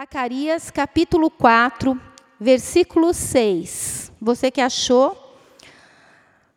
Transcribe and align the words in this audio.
Zacarias 0.00 0.70
capítulo 0.70 1.28
4, 1.28 2.00
versículo 2.38 3.12
6. 3.12 4.12
Você 4.20 4.48
que 4.48 4.60
achou? 4.60 5.34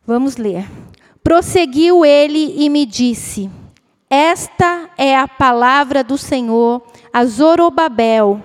Vamos 0.06 0.36
ler. 0.36 0.64
Prosseguiu 1.24 2.04
ele 2.04 2.54
e 2.56 2.68
me 2.68 2.86
disse: 2.86 3.50
Esta 4.08 4.88
é 4.96 5.18
a 5.18 5.26
palavra 5.26 6.04
do 6.04 6.16
Senhor 6.16 6.86
a 7.12 7.24
Zorobabel, 7.24 8.40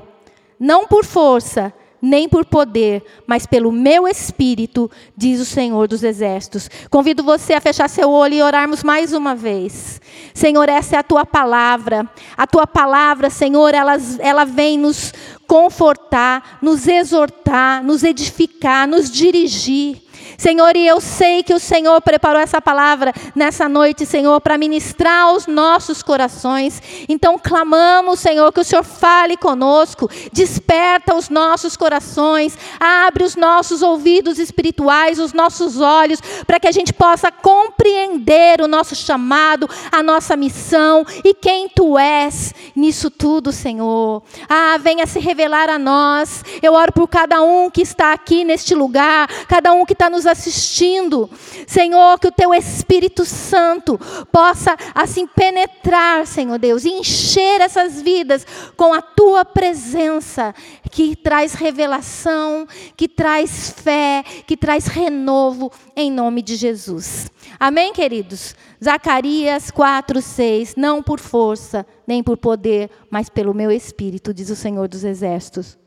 não 0.60 0.88
por 0.88 1.06
força, 1.06 1.72
nem 2.08 2.29
por 2.29 2.46
poder, 2.46 3.03
mas 3.28 3.46
pelo 3.46 3.71
meu 3.71 4.08
espírito, 4.08 4.90
diz 5.15 5.42
o 5.42 5.46
Senhor 5.46 5.87
dos 5.87 6.03
Exércitos. 6.03 6.69
Convido 6.90 7.23
você 7.23 7.53
a 7.53 7.62
fechar 7.62 7.90
seu 7.90 8.10
olho 8.10 8.33
e 8.35 8.41
orarmos 8.41 8.83
mais 8.83 9.12
uma 9.13 9.35
vez. 9.35 10.01
Senhor, 10.33 10.69
essa 10.69 10.96
é 10.96 10.99
a 10.99 11.04
tua 11.04 11.26
palavra. 11.26 12.09
A 12.37 12.47
tua 12.47 12.65
palavra, 12.65 13.29
Senhor, 13.29 13.73
ela, 13.73 13.97
ela 14.19 14.46
vem 14.46 14.78
nos 14.78 15.13
confortar, 15.46 16.58
nos 16.62 16.88
exortar, 16.88 17.84
nos 17.84 18.04
edificar, 18.04 18.88
nos 18.88 19.12
dirigir. 19.12 20.07
Senhor, 20.38 20.77
e 20.77 20.86
eu 20.86 21.02
sei 21.02 21.41
que 21.41 21.54
o 21.54 21.59
Senhor 21.59 22.00
preparou 22.00 22.40
essa 22.40 22.62
palavra 22.62 23.12
nessa 23.36 23.68
noite, 23.68 24.05
Senhor, 24.05 24.40
para 24.40 24.55
ministrar 24.55 25.23
aos 25.23 25.48
nossos 25.48 26.04
corações. 26.04 26.80
Então 27.10 27.40
clamamos, 27.40 28.20
Senhor, 28.20 28.54
que 28.54 28.60
o 28.60 28.63
Senhor 28.63 28.84
fale 28.84 29.36
conosco, 29.36 30.08
desperta 30.32 31.16
os 31.16 31.27
nossos 31.27 31.76
corações, 31.76 32.55
abre 32.80 33.23
os 33.23 33.36
nossos 33.36 33.82
ouvidos 33.82 34.38
espirituais, 34.38 35.18
os 35.18 35.34
nossos 35.34 35.82
olhos, 35.82 36.22
para 36.46 36.60
que 36.60 36.68
a 36.68 36.72
gente 36.72 36.94
possa 36.94 37.32
compreender 37.32 38.62
o 38.62 38.68
nosso 38.68 38.96
chamado, 38.96 39.68
a 39.91 40.04
nossa 40.04 40.35
missão 40.35 41.04
e 41.24 41.34
quem 41.34 41.68
tu 41.68 41.98
és 41.98 42.54
nisso 42.76 43.10
tudo, 43.10 43.52
Senhor. 43.52 44.22
Ah, 44.48 44.77
venha 44.80 45.08
se 45.08 45.20
revelar 45.20 45.68
a 45.68 45.80
nós. 45.80 46.44
Eu 46.62 46.74
oro 46.74 46.91
por 46.91 47.08
cada 47.08 47.41
um 47.41 47.72
que 47.72 47.82
está 47.82 48.13
aqui 48.13 48.44
neste 48.44 48.76
lugar, 48.76 49.27
cada 49.48 49.74
um 49.74 49.84
que 49.84 49.93
está 49.93 50.12
nos 50.12 50.27
assistindo. 50.28 51.30
Senhor, 51.66 52.20
que 52.20 52.28
o 52.28 52.32
teu 52.32 52.54
Espírito 52.54 53.26
Santo 53.26 54.00
possa 54.32 54.78
assim 54.94 55.28
penetrar, 55.28 56.26
Senhor 56.26 56.58
Deus, 56.58 56.86
e 56.86 56.90
encher 56.90 57.62
essas 57.62 58.02
vidas 58.02 58.46
com 58.76 58.94
a 58.94 59.02
tua 59.02 59.46
presença, 59.46 60.54
que 60.92 61.16
traz 61.16 61.54
revelação, 61.54 62.68
que 62.96 63.08
traz 63.08 63.72
fé, 63.72 64.23
que 64.45 64.58
traz 64.58 64.88
renovo, 64.88 65.72
em 65.95 66.11
nome 66.11 66.42
de 66.42 66.55
Jesus. 66.55 67.31
Amém, 67.59 67.94
queridos? 67.94 68.55
Zacarias 68.83 69.72
4, 69.72 70.22
6. 70.22 70.75
Não 70.75 71.02
por 71.02 71.20
força, 71.20 71.86
nem 72.05 72.22
por 72.23 72.38
poder, 72.38 72.89
mas 73.09 73.30
pelo 73.30 73.53
meu 73.53 73.72
espírito, 73.72 74.33
diz 74.33 74.50
o 74.50 74.55
Senhor 74.55 74.88
dos 74.88 75.03
Exércitos. 75.03 75.78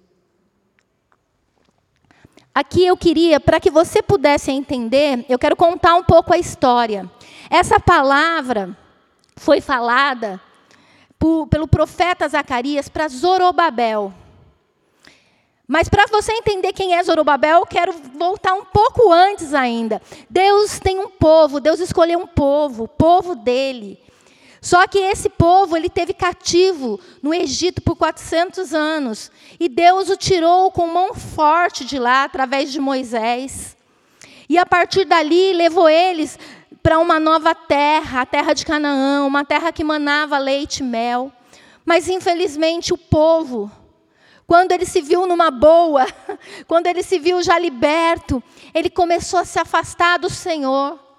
Aqui 2.54 2.84
eu 2.84 2.96
queria, 2.96 3.38
para 3.38 3.60
que 3.60 3.70
você 3.70 4.02
pudesse 4.02 4.50
entender, 4.50 5.24
eu 5.28 5.38
quero 5.38 5.54
contar 5.54 5.94
um 5.94 6.02
pouco 6.02 6.34
a 6.34 6.38
história. 6.38 7.08
Essa 7.48 7.78
palavra 7.78 8.76
foi 9.36 9.60
falada 9.60 10.40
por, 11.18 11.46
pelo 11.46 11.68
profeta 11.68 12.28
Zacarias 12.28 12.88
para 12.88 13.08
Zorobabel. 13.08 14.12
Mas 15.66 15.88
para 15.88 16.06
você 16.06 16.32
entender 16.32 16.72
quem 16.72 16.96
é 16.96 17.02
Zorobabel, 17.04 17.60
eu 17.60 17.66
quero 17.66 17.92
voltar 18.18 18.54
um 18.54 18.64
pouco 18.64 19.12
antes 19.12 19.54
ainda. 19.54 20.02
Deus 20.28 20.80
tem 20.80 20.98
um 20.98 21.08
povo, 21.08 21.60
Deus 21.60 21.78
escolheu 21.78 22.18
um 22.18 22.26
povo, 22.26 22.84
o 22.84 22.88
povo 22.88 23.36
dele. 23.36 23.96
Só 24.60 24.86
que 24.86 24.98
esse 24.98 25.30
povo, 25.30 25.76
ele 25.76 25.88
teve 25.88 26.12
cativo 26.12 27.00
no 27.22 27.32
Egito 27.32 27.80
por 27.80 27.96
400 27.96 28.74
anos. 28.74 29.30
E 29.58 29.68
Deus 29.68 30.10
o 30.10 30.16
tirou 30.16 30.70
com 30.70 30.86
mão 30.86 31.14
forte 31.14 31.84
de 31.84 31.98
lá, 31.98 32.24
através 32.24 32.70
de 32.70 32.78
Moisés. 32.78 33.76
E 34.48 34.58
a 34.58 34.66
partir 34.66 35.06
dali, 35.06 35.52
levou 35.54 35.88
eles 35.88 36.38
para 36.82 36.98
uma 36.98 37.18
nova 37.18 37.54
terra, 37.54 38.22
a 38.22 38.26
terra 38.26 38.52
de 38.52 38.66
Canaã, 38.66 39.24
uma 39.24 39.44
terra 39.44 39.72
que 39.72 39.84
manava 39.84 40.36
leite 40.38 40.80
e 40.80 40.82
mel. 40.82 41.32
Mas, 41.84 42.08
infelizmente, 42.08 42.92
o 42.92 42.98
povo, 42.98 43.70
quando 44.46 44.72
ele 44.72 44.84
se 44.84 45.00
viu 45.00 45.26
numa 45.26 45.50
boa, 45.50 46.06
quando 46.68 46.86
ele 46.86 47.02
se 47.02 47.18
viu 47.18 47.42
já 47.42 47.58
liberto, 47.58 48.42
ele 48.74 48.90
começou 48.90 49.40
a 49.40 49.44
se 49.44 49.58
afastar 49.58 50.18
do 50.18 50.28
Senhor. 50.28 51.09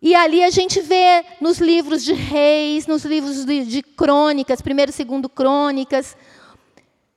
E 0.00 0.14
ali 0.14 0.44
a 0.44 0.50
gente 0.50 0.80
vê 0.80 1.24
nos 1.40 1.58
livros 1.58 2.04
de 2.04 2.12
reis, 2.12 2.86
nos 2.86 3.04
livros 3.04 3.44
de, 3.44 3.64
de 3.64 3.82
crônicas, 3.82 4.62
primeiro 4.62 4.90
e 4.90 4.94
segundo 4.94 5.28
crônicas, 5.28 6.16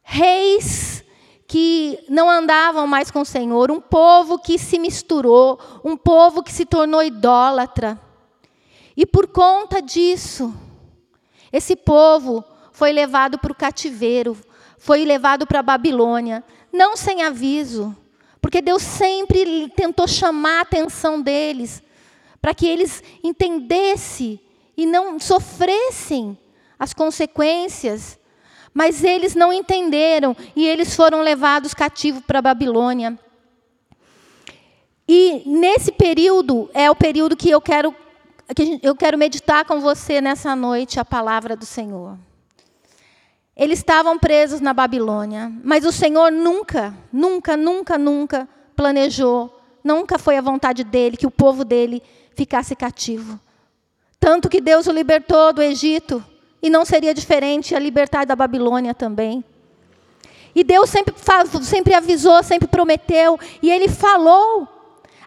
reis 0.01 1.03
que 1.47 1.99
não 2.09 2.29
andavam 2.29 2.87
mais 2.87 3.11
com 3.11 3.21
o 3.21 3.25
Senhor, 3.25 3.69
um 3.69 3.79
povo 3.79 4.39
que 4.39 4.57
se 4.57 4.79
misturou, 4.79 5.59
um 5.83 5.95
povo 5.95 6.41
que 6.41 6.51
se 6.51 6.65
tornou 6.65 7.03
idólatra. 7.03 7.99
E 8.97 9.05
por 9.05 9.27
conta 9.27 9.81
disso, 9.81 10.53
esse 11.51 11.75
povo 11.75 12.43
foi 12.71 12.91
levado 12.91 13.37
para 13.37 13.51
o 13.51 13.55
cativeiro, 13.55 14.35
foi 14.79 15.05
levado 15.05 15.45
para 15.45 15.59
a 15.59 15.63
Babilônia, 15.63 16.43
não 16.73 16.95
sem 16.97 17.21
aviso, 17.21 17.95
porque 18.41 18.61
Deus 18.61 18.81
sempre 18.81 19.69
tentou 19.75 20.07
chamar 20.07 20.59
a 20.59 20.61
atenção 20.61 21.21
deles 21.21 21.83
para 22.41 22.53
que 22.53 22.67
eles 22.67 23.03
entendessem 23.23 24.39
e 24.75 24.85
não 24.85 25.19
sofressem 25.19 26.37
as 26.79 26.93
consequências. 26.93 28.19
Mas 28.73 29.03
eles 29.03 29.35
não 29.35 29.51
entenderam 29.51 30.35
e 30.55 30.67
eles 30.67 30.95
foram 30.95 31.21
levados 31.21 31.73
cativos 31.73 32.23
para 32.25 32.39
a 32.39 32.41
Babilônia. 32.41 33.19
E 35.07 35.43
nesse 35.45 35.91
período 35.91 36.69
é 36.73 36.89
o 36.89 36.95
período 36.95 37.35
que 37.35 37.49
eu 37.49 37.61
quero 37.61 37.93
que 38.55 38.79
eu 38.83 38.95
quero 38.95 39.17
meditar 39.17 39.63
com 39.63 39.79
você 39.79 40.19
nessa 40.19 40.55
noite 40.55 40.99
a 40.99 41.05
palavra 41.05 41.55
do 41.55 41.65
Senhor. 41.65 42.17
Eles 43.55 43.79
estavam 43.79 44.17
presos 44.17 44.59
na 44.59 44.73
Babilônia, 44.73 45.51
mas 45.63 45.85
o 45.85 45.91
Senhor 45.91 46.31
nunca, 46.31 46.93
nunca, 47.11 47.55
nunca, 47.55 47.97
nunca 47.97 48.49
planejou, 48.75 49.55
nunca 49.83 50.17
foi 50.17 50.37
a 50.37 50.41
vontade 50.41 50.83
dele 50.83 51.17
que 51.17 51.27
o 51.27 51.31
povo 51.31 51.63
dele 51.63 52.01
ficasse 52.35 52.75
cativo. 52.75 53.39
Tanto 54.19 54.49
que 54.49 54.61
Deus 54.61 54.87
o 54.87 54.91
libertou 54.91 55.51
do 55.51 55.61
Egito, 55.61 56.23
e 56.61 56.69
não 56.69 56.85
seria 56.85 57.13
diferente 57.13 57.75
a 57.75 57.79
libertar 57.79 58.25
da 58.25 58.35
Babilônia 58.35 58.93
também. 58.93 59.43
E 60.53 60.63
Deus 60.63 60.89
sempre, 60.89 61.15
sempre 61.63 61.93
avisou, 61.93 62.43
sempre 62.43 62.67
prometeu, 62.67 63.39
e 63.61 63.71
ele 63.71 63.87
falou, 63.87 64.67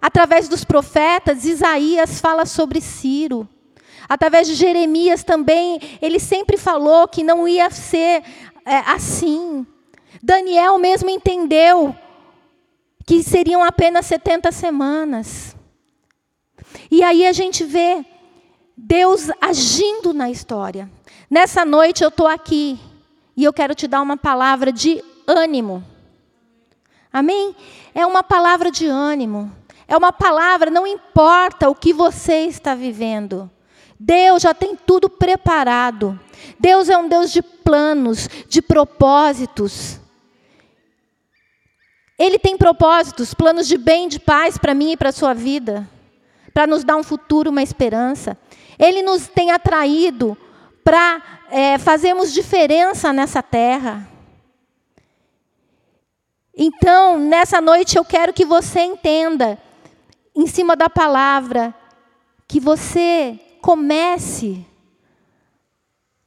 através 0.00 0.48
dos 0.48 0.64
profetas, 0.64 1.44
Isaías 1.44 2.20
fala 2.20 2.46
sobre 2.46 2.80
Ciro. 2.80 3.48
Através 4.08 4.46
de 4.46 4.54
Jeremias 4.54 5.24
também, 5.24 5.80
ele 6.00 6.20
sempre 6.20 6.58
falou 6.58 7.08
que 7.08 7.24
não 7.24 7.48
ia 7.48 7.70
ser 7.70 8.22
é, 8.66 8.76
assim. 8.86 9.66
Daniel 10.22 10.78
mesmo 10.78 11.08
entendeu 11.08 11.96
que 13.06 13.22
seriam 13.22 13.64
apenas 13.64 14.06
70 14.06 14.52
semanas. 14.52 15.56
E 16.94 17.02
aí 17.02 17.26
a 17.26 17.32
gente 17.32 17.64
vê 17.64 18.06
Deus 18.76 19.28
agindo 19.40 20.14
na 20.14 20.30
história. 20.30 20.88
Nessa 21.28 21.64
noite 21.64 22.04
eu 22.04 22.08
estou 22.08 22.28
aqui 22.28 22.78
e 23.36 23.42
eu 23.42 23.52
quero 23.52 23.74
te 23.74 23.88
dar 23.88 24.00
uma 24.00 24.16
palavra 24.16 24.70
de 24.70 25.02
ânimo. 25.26 25.84
Amém? 27.12 27.56
É 27.92 28.06
uma 28.06 28.22
palavra 28.22 28.70
de 28.70 28.86
ânimo. 28.86 29.50
É 29.88 29.96
uma 29.96 30.12
palavra, 30.12 30.70
não 30.70 30.86
importa 30.86 31.68
o 31.68 31.74
que 31.74 31.92
você 31.92 32.42
está 32.44 32.76
vivendo. 32.76 33.50
Deus 33.98 34.42
já 34.42 34.54
tem 34.54 34.76
tudo 34.76 35.10
preparado. 35.10 36.16
Deus 36.60 36.88
é 36.88 36.96
um 36.96 37.08
Deus 37.08 37.32
de 37.32 37.42
planos, 37.42 38.28
de 38.48 38.62
propósitos. 38.62 39.98
Ele 42.16 42.38
tem 42.38 42.56
propósitos, 42.56 43.34
planos 43.34 43.66
de 43.66 43.76
bem, 43.76 44.06
de 44.06 44.20
paz 44.20 44.56
para 44.56 44.74
mim 44.74 44.92
e 44.92 44.96
para 44.96 45.08
a 45.08 45.12
sua 45.12 45.34
vida 45.34 45.92
para 46.54 46.68
nos 46.68 46.84
dar 46.84 46.96
um 46.96 47.02
futuro, 47.02 47.50
uma 47.50 47.62
esperança. 47.62 48.38
Ele 48.78 49.02
nos 49.02 49.26
tem 49.26 49.50
atraído 49.50 50.38
para 50.84 51.20
é, 51.50 51.76
fazermos 51.78 52.32
diferença 52.32 53.12
nessa 53.12 53.42
terra. 53.42 54.08
Então, 56.56 57.18
nessa 57.18 57.60
noite 57.60 57.98
eu 57.98 58.04
quero 58.04 58.32
que 58.32 58.44
você 58.44 58.80
entenda, 58.80 59.58
em 60.36 60.46
cima 60.46 60.76
da 60.76 60.88
palavra, 60.88 61.74
que 62.46 62.60
você 62.60 63.40
comece 63.60 64.64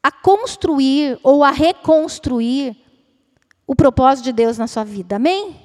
a 0.03 0.11
construir 0.11 1.17
ou 1.23 1.43
a 1.43 1.51
reconstruir 1.51 2.75
o 3.65 3.75
propósito 3.75 4.25
de 4.25 4.33
Deus 4.33 4.57
na 4.57 4.67
sua 4.67 4.83
vida. 4.83 5.15
Amém? 5.15 5.55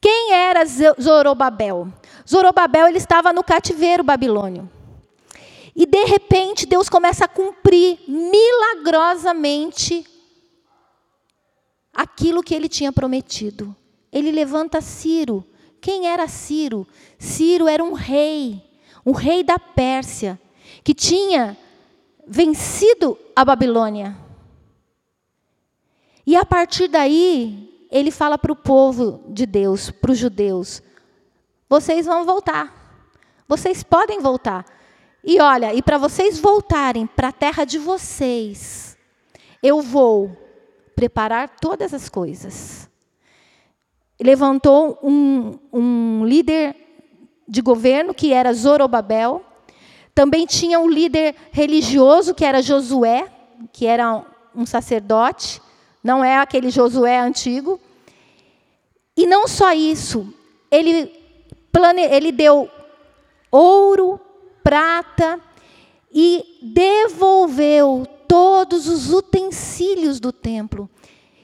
Quem 0.00 0.32
era 0.32 0.64
Zorobabel? 1.00 1.92
Zorobabel 2.28 2.88
ele 2.88 2.98
estava 2.98 3.32
no 3.32 3.42
cativeiro 3.42 4.04
babilônio. 4.04 4.70
E 5.74 5.86
de 5.86 6.04
repente 6.04 6.66
Deus 6.66 6.88
começa 6.88 7.24
a 7.24 7.28
cumprir 7.28 7.98
milagrosamente 8.06 10.06
aquilo 11.92 12.42
que 12.42 12.54
ele 12.54 12.68
tinha 12.68 12.92
prometido. 12.92 13.74
Ele 14.12 14.30
levanta 14.30 14.80
Ciro. 14.80 15.44
Quem 15.80 16.06
era 16.06 16.28
Ciro? 16.28 16.86
Ciro 17.18 17.66
era 17.66 17.82
um 17.82 17.92
rei, 17.92 18.62
um 19.04 19.12
rei 19.12 19.42
da 19.42 19.58
Pérsia, 19.58 20.38
que 20.84 20.94
tinha 20.94 21.56
vencido 22.26 23.18
a 23.34 23.44
Babilônia. 23.44 24.16
E 26.24 26.36
a 26.36 26.44
partir 26.44 26.86
daí, 26.86 27.86
ele 27.90 28.10
fala 28.10 28.38
para 28.38 28.52
o 28.52 28.56
povo 28.56 29.24
de 29.28 29.44
Deus, 29.44 29.90
para 29.90 30.12
os 30.12 30.18
judeus: 30.18 30.80
vocês 31.72 32.04
vão 32.04 32.26
voltar. 32.26 32.70
Vocês 33.48 33.82
podem 33.82 34.20
voltar. 34.20 34.62
E 35.24 35.40
olha, 35.40 35.72
e 35.72 35.80
para 35.80 35.96
vocês 35.96 36.38
voltarem 36.38 37.06
para 37.06 37.28
a 37.28 37.32
terra 37.32 37.64
de 37.64 37.78
vocês, 37.78 38.94
eu 39.62 39.80
vou 39.80 40.36
preparar 40.94 41.48
todas 41.48 41.94
as 41.94 42.10
coisas. 42.10 42.90
Levantou 44.20 44.98
um, 45.02 45.58
um 45.72 46.26
líder 46.26 46.76
de 47.48 47.62
governo, 47.62 48.12
que 48.12 48.34
era 48.34 48.52
Zorobabel. 48.52 49.42
Também 50.14 50.44
tinha 50.44 50.78
um 50.78 50.90
líder 50.90 51.34
religioso, 51.52 52.34
que 52.34 52.44
era 52.44 52.60
Josué, 52.60 53.32
que 53.72 53.86
era 53.86 54.22
um 54.54 54.66
sacerdote. 54.66 55.58
Não 56.04 56.22
é 56.22 56.36
aquele 56.36 56.68
Josué 56.68 57.18
antigo. 57.18 57.80
E 59.16 59.26
não 59.26 59.48
só 59.48 59.72
isso, 59.72 60.34
ele, 60.70 61.21
plane... 61.72 62.02
ele 62.02 62.30
deu 62.30 62.70
ouro, 63.50 64.20
prata 64.62 65.40
e 66.12 66.58
devolveu 66.62 68.06
todos 68.28 68.86
os 68.86 69.12
utensílios 69.12 70.20
do 70.20 70.30
templo. 70.32 70.88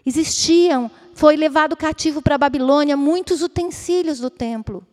Existiam, 0.05 0.91
foi 1.15 1.37
levado 1.37 1.77
cativo 1.77 2.23
para 2.23 2.37
a 2.37 2.39
Babilônia 2.39 2.97
muitos 2.97 3.43
utensílios 3.43 4.21
do 4.21 4.31
templo. 4.31 4.87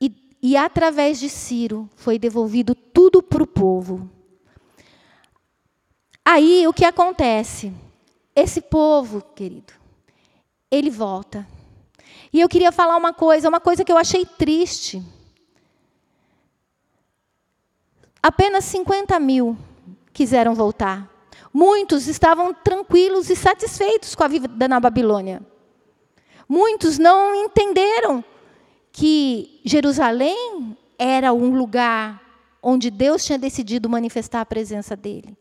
E, 0.00 0.12
e 0.42 0.56
através 0.56 1.20
de 1.20 1.28
Ciro 1.28 1.88
foi 1.94 2.18
devolvido 2.18 2.74
tudo 2.74 3.22
para 3.22 3.42
o 3.42 3.46
povo. 3.46 4.10
Aí 6.24 6.66
o 6.66 6.72
que 6.72 6.84
acontece? 6.84 7.72
Esse 8.34 8.60
povo, 8.60 9.22
querido, 9.34 9.74
ele 10.70 10.90
volta. 10.90 11.46
E 12.34 12.40
eu 12.40 12.48
queria 12.48 12.72
falar 12.72 12.96
uma 12.96 13.12
coisa, 13.12 13.48
uma 13.48 13.60
coisa 13.60 13.84
que 13.84 13.92
eu 13.92 13.96
achei 13.96 14.26
triste. 14.26 15.00
Apenas 18.20 18.64
50 18.64 19.20
mil 19.20 19.56
quiseram 20.12 20.52
voltar. 20.52 21.08
Muitos 21.52 22.08
estavam 22.08 22.52
tranquilos 22.52 23.30
e 23.30 23.36
satisfeitos 23.36 24.16
com 24.16 24.24
a 24.24 24.26
vida 24.26 24.66
na 24.66 24.80
Babilônia. 24.80 25.40
Muitos 26.48 26.98
não 26.98 27.36
entenderam 27.36 28.24
que 28.90 29.60
Jerusalém 29.64 30.76
era 30.98 31.32
um 31.32 31.56
lugar 31.56 32.20
onde 32.60 32.90
Deus 32.90 33.24
tinha 33.24 33.38
decidido 33.38 33.88
manifestar 33.88 34.40
a 34.40 34.46
presença 34.46 34.96
dele. 34.96 35.38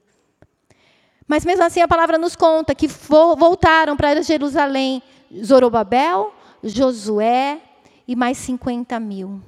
Mas 1.28 1.44
mesmo 1.44 1.64
assim 1.64 1.82
a 1.82 1.88
palavra 1.88 2.20
nos 2.20 2.36
conta 2.36 2.76
que 2.76 2.88
voltaram 2.88 3.98
para 3.98 4.22
Jerusalém 4.22 5.02
Zorobabel, 5.44 6.32
Josué 6.64 7.62
e 8.08 8.16
mais 8.16 8.38
50 8.38 9.00
mil. 9.00 9.42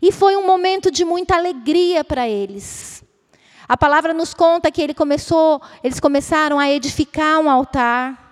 E 0.00 0.12
foi 0.12 0.36
um 0.36 0.46
momento 0.46 0.90
de 0.90 1.04
muita 1.04 1.36
alegria 1.36 2.04
para 2.04 2.28
eles. 2.28 3.04
A 3.68 3.76
palavra 3.76 4.14
nos 4.14 4.32
conta 4.32 4.70
que 4.70 4.80
ele 4.80 4.94
começou, 4.94 5.60
eles 5.84 6.00
começaram 6.00 6.58
a 6.58 6.70
edificar 6.70 7.38
um 7.40 7.50
altar. 7.50 8.26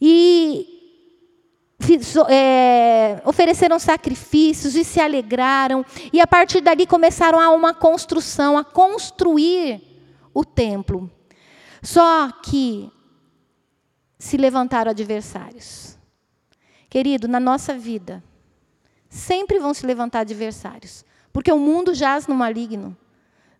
E 0.00 0.74
é, 2.28 3.20
ofereceram 3.24 3.78
sacrifícios 3.78 4.74
e 4.74 4.84
se 4.84 5.00
alegraram. 5.00 5.84
E 6.12 6.20
a 6.20 6.26
partir 6.26 6.60
dali 6.60 6.86
começaram 6.86 7.38
a 7.38 7.50
uma 7.50 7.74
construção, 7.74 8.56
a 8.56 8.64
construir 8.64 9.82
o 10.32 10.44
templo. 10.44 11.10
Só 11.82 12.30
que 12.42 12.90
se 14.18 14.38
levantaram 14.38 14.90
adversários. 14.90 15.93
Querido, 16.94 17.26
na 17.26 17.40
nossa 17.40 17.76
vida, 17.76 18.22
sempre 19.08 19.58
vão 19.58 19.74
se 19.74 19.84
levantar 19.84 20.20
adversários, 20.20 21.04
porque 21.32 21.50
o 21.50 21.58
mundo 21.58 21.92
jaz 21.92 22.28
no 22.28 22.36
maligno. 22.36 22.96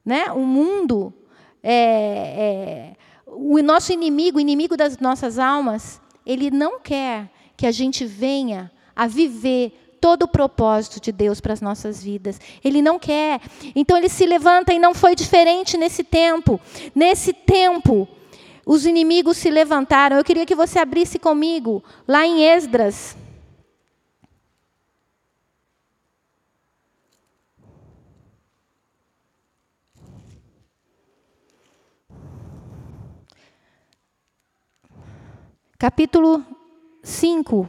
Né? 0.05 0.31
O 0.31 0.43
mundo, 0.43 1.13
é, 1.61 1.75
é, 1.75 2.97
o 3.27 3.61
nosso 3.61 3.93
inimigo, 3.93 4.39
o 4.39 4.41
inimigo 4.41 4.77
das 4.77 4.99
nossas 4.99 5.37
almas, 5.37 6.01
ele 6.25 6.49
não 6.49 6.79
quer 6.79 7.29
que 7.57 7.67
a 7.67 7.73
gente 7.73 8.07
venha 8.07 8.71
a 8.95 9.09
viver 9.09 9.97
todo 10.01 10.23
o 10.23 10.29
propósito 10.29 11.01
de 11.01 11.11
Deus 11.11 11.41
para 11.41 11.55
as 11.55 11.61
nossas 11.61 12.01
vidas. 12.01 12.41
Ele 12.63 12.81
não 12.81 13.01
quer. 13.01 13.41
Então 13.75 13.99
ele 13.99 14.09
se 14.09 14.25
levanta 14.27 14.73
e 14.73 14.79
não 14.79 14.95
foi 14.95 15.17
diferente 15.17 15.77
nesse 15.77 16.05
tempo. 16.05 16.61
Nesse 16.95 17.33
tempo, 17.33 18.07
os 18.65 18.87
inimigos 18.87 19.39
se 19.39 19.51
levantaram. 19.51 20.17
Eu 20.17 20.25
queria 20.25 20.47
que 20.47 20.55
você 20.55 20.79
abrisse 20.79 21.19
comigo 21.19 21.83
lá 22.07 22.25
em 22.25 22.45
Esdras. 22.45 23.24
Capítulo 35.85 36.43
5. 37.03 37.69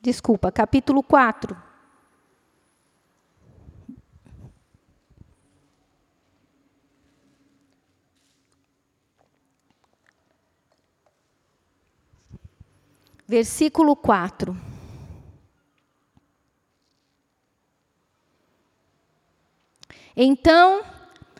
Desculpa, 0.00 0.52
capítulo 0.52 1.02
4. 1.02 1.60
Versículo 13.26 13.96
4. 13.96 14.56
Então 20.14 20.91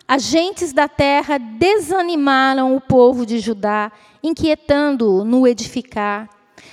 agentes 0.06 0.72
da 0.72 0.88
terra 0.88 1.38
desanimaram 1.38 2.76
o 2.76 2.80
povo 2.80 3.24
de 3.24 3.38
Judá, 3.38 3.90
inquietando-o 4.22 5.24
no 5.24 5.46
edificar. 5.46 6.28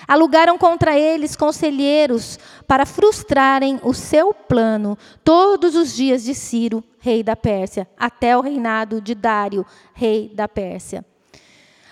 Alugaram 0.08 0.58
contra 0.58 0.98
eles 0.98 1.36
conselheiros 1.36 2.40
para 2.68 2.86
frustrarem 2.86 3.80
o 3.84 3.94
seu 3.94 4.34
plano 4.34 4.98
todos 5.24 5.76
os 5.76 5.96
dias 5.96 6.24
de 6.24 6.34
Ciro, 6.34 6.84
rei 7.00 7.22
da 7.22 7.36
Pérsia, 7.36 7.88
até 7.98 8.36
o 8.38 8.42
reinado 8.42 9.02
de 9.02 9.14
Dário, 9.14 9.66
rei 9.94 10.32
da 10.34 10.48
Pérsia. 10.48 11.06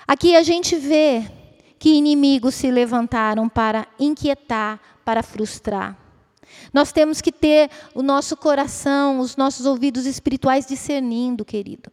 Aqui 0.08 0.36
a 0.36 0.42
gente 0.42 0.76
vê 0.76 1.24
que 1.78 1.90
inimigos 1.90 2.56
se 2.56 2.72
levantaram 2.72 3.48
para 3.48 3.88
inquietar, 4.00 4.80
para 5.06 5.22
frustrar. 5.22 6.07
Nós 6.74 6.92
temos 6.92 7.22
que 7.22 7.32
ter 7.32 7.70
o 7.94 8.02
nosso 8.02 8.36
coração, 8.36 9.20
os 9.20 9.36
nossos 9.36 9.66
ouvidos 9.66 10.06
espirituais 10.06 10.66
discernindo, 10.66 11.46
querido. 11.46 11.92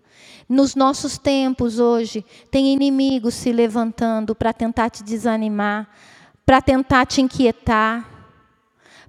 Nos 0.48 0.74
nossos 0.74 1.18
tempos 1.18 1.78
hoje, 1.78 2.24
tem 2.50 2.72
inimigos 2.72 3.34
se 3.34 3.52
levantando 3.52 4.34
para 4.34 4.52
tentar 4.52 4.90
te 4.90 5.02
desanimar, 5.02 5.88
para 6.44 6.60
tentar 6.60 7.06
te 7.06 7.20
inquietar, 7.20 8.08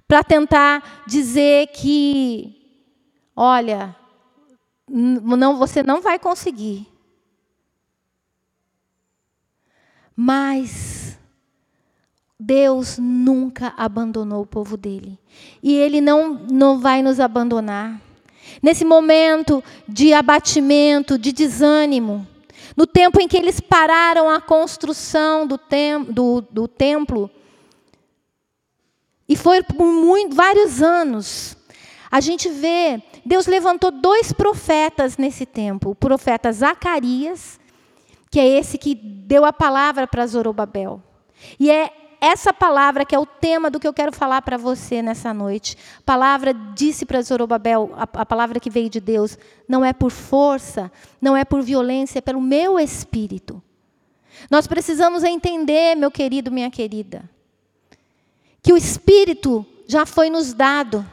para 0.08 0.22
tentar 0.22 1.04
dizer 1.06 1.68
que, 1.68 2.80
olha, 3.34 3.94
não, 4.88 5.56
você 5.56 5.82
não 5.82 6.00
vai 6.00 6.18
conseguir. 6.18 6.86
Mas 10.14 11.18
Deus 12.38 12.98
nunca 12.98 13.72
abandonou 13.76 14.42
o 14.42 14.46
povo 14.46 14.76
dele. 14.76 15.18
E 15.62 15.74
ele 15.74 16.00
não, 16.00 16.34
não 16.50 16.78
vai 16.78 17.02
nos 17.02 17.18
abandonar. 17.18 18.00
Nesse 18.62 18.84
momento 18.84 19.62
de 19.88 20.12
abatimento, 20.12 21.18
de 21.18 21.32
desânimo, 21.32 22.26
no 22.76 22.86
tempo 22.86 23.20
em 23.20 23.26
que 23.26 23.36
eles 23.36 23.58
pararam 23.58 24.28
a 24.28 24.40
construção 24.40 25.46
do, 25.46 25.56
tem, 25.56 26.02
do, 26.04 26.42
do 26.42 26.68
templo, 26.68 27.30
e 29.28 29.34
foi 29.34 29.62
por 29.62 29.86
muito, 29.86 30.36
vários 30.36 30.82
anos, 30.82 31.56
a 32.10 32.20
gente 32.20 32.48
vê, 32.48 33.02
Deus 33.24 33.46
levantou 33.46 33.90
dois 33.90 34.32
profetas 34.32 35.16
nesse 35.16 35.44
tempo: 35.44 35.90
o 35.90 35.94
profeta 35.94 36.52
Zacarias, 36.52 37.58
que 38.30 38.38
é 38.38 38.46
esse 38.46 38.78
que 38.78 38.94
deu 38.94 39.44
a 39.44 39.52
palavra 39.52 40.06
para 40.06 40.26
Zorobabel. 40.26 41.02
E 41.58 41.70
é 41.70 41.90
essa 42.20 42.52
palavra 42.52 43.04
que 43.04 43.14
é 43.14 43.18
o 43.18 43.26
tema 43.26 43.70
do 43.70 43.78
que 43.78 43.86
eu 43.86 43.92
quero 43.92 44.12
falar 44.12 44.42
para 44.42 44.56
você 44.56 45.02
nessa 45.02 45.32
noite. 45.34 45.76
Palavra 46.04 46.52
disse 46.52 47.04
para 47.04 47.22
Zorobabel, 47.22 47.92
a, 47.96 48.02
a 48.02 48.26
palavra 48.26 48.60
que 48.60 48.70
veio 48.70 48.90
de 48.90 49.00
Deus, 49.00 49.38
não 49.68 49.84
é 49.84 49.92
por 49.92 50.10
força, 50.10 50.90
não 51.20 51.36
é 51.36 51.44
por 51.44 51.62
violência, 51.62 52.18
é 52.18 52.22
pelo 52.22 52.40
meu 52.40 52.78
espírito. 52.78 53.62
Nós 54.50 54.66
precisamos 54.66 55.24
entender, 55.24 55.96
meu 55.96 56.10
querido, 56.10 56.50
minha 56.50 56.70
querida, 56.70 57.28
que 58.62 58.72
o 58.72 58.76
Espírito 58.76 59.64
já 59.86 60.04
foi 60.04 60.28
nos 60.28 60.52
dado. 60.52 61.06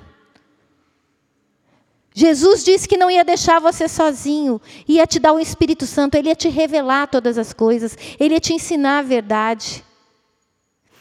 Jesus 2.13 2.63
disse 2.63 2.87
que 2.87 2.97
não 2.97 3.09
ia 3.09 3.23
deixar 3.23 3.59
você 3.59 3.87
sozinho, 3.87 4.61
ia 4.87 5.07
te 5.07 5.19
dar 5.19 5.33
o 5.33 5.39
Espírito 5.39 5.85
Santo, 5.87 6.15
ele 6.15 6.29
ia 6.29 6.35
te 6.35 6.47
revelar 6.47 7.07
todas 7.07 7.37
as 7.37 7.53
coisas, 7.53 7.97
ele 8.19 8.35
ia 8.35 8.39
te 8.39 8.53
ensinar 8.53 8.99
a 8.99 9.03
verdade. 9.03 9.83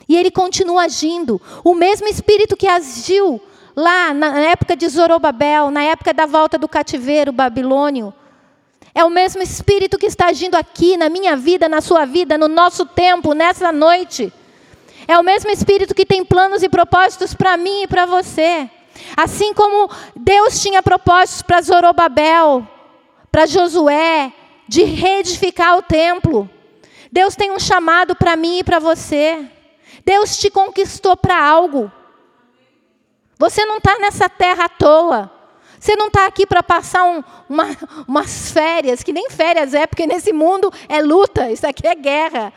E 0.09 0.16
ele 0.16 0.30
continua 0.30 0.85
agindo. 0.85 1.40
O 1.64 1.75
mesmo 1.75 2.09
Espírito 2.09 2.56
que 2.56 2.66
agiu 2.66 3.40
lá 3.75 4.12
na 4.12 4.40
época 4.40 4.76
de 4.76 4.88
Zorobabel, 4.88 5.71
na 5.71 5.82
época 5.82 6.12
da 6.12 6.26
volta 6.26 6.59
do 6.59 6.68
cativeiro 6.68 7.32
babilônio, 7.32 8.12
é 8.94 9.04
o 9.04 9.11
mesmo 9.11 9.42
Espírito 9.42 9.99
que 9.99 10.06
está 10.06 10.26
agindo 10.26 10.54
aqui 10.54 10.97
na 10.97 11.09
minha 11.09 11.37
vida, 11.37 11.68
na 11.68 11.80
sua 11.80 12.04
vida, 12.04 12.37
no 12.37 12.49
nosso 12.49 12.85
tempo, 12.85 13.32
nessa 13.32 13.73
noite. 13.73 14.32
É 15.09 15.18
o 15.18 15.23
mesmo 15.23 15.50
Espírito 15.50 15.94
que 15.94 16.04
tem 16.04 16.25
planos 16.25 16.62
e 16.62 16.68
propósitos 16.68 17.35
para 17.35 17.56
mim 17.56 17.82
e 17.82 17.87
para 17.87 18.04
você. 18.04 18.68
Assim 19.16 19.54
como 19.54 19.90
Deus 20.14 20.61
tinha 20.61 20.82
propósitos 20.82 21.42
para 21.42 21.62
Zorobabel, 21.62 22.66
para 23.30 23.47
Josué, 23.47 24.32
de 24.68 24.85
reedificar 24.85 25.78
o 25.78 25.82
templo. 25.82 26.49
Deus 27.11 27.35
tem 27.35 27.50
um 27.50 27.59
chamado 27.59 28.14
para 28.14 28.37
mim 28.37 28.59
e 28.59 28.64
para 28.64 28.78
você. 28.78 29.47
Deus 30.04 30.37
te 30.37 30.50
conquistou 30.50 31.16
para 31.16 31.42
algo. 31.42 31.90
Você 33.38 33.64
não 33.64 33.78
está 33.78 33.99
nessa 33.99 34.28
terra 34.28 34.64
à 34.64 34.68
toa. 34.68 35.30
Você 35.78 35.97
não 35.97 36.06
está 36.06 36.26
aqui 36.26 36.47
para 36.47 36.62
passar 36.62 37.02
um, 37.04 37.25
uma, 37.49 37.66
umas 38.06 38.52
férias, 38.52 39.02
que 39.02 39.12
nem 39.12 39.28
férias 39.30 39.75
é, 39.75 39.85
porque 39.87 40.06
nesse 40.06 40.32
mundo 40.32 40.73
é 40.88 41.02
luta, 41.02 41.50
isso 41.50 41.66
aqui 41.66 41.87
é 41.87 41.94
guerra. 41.94 42.52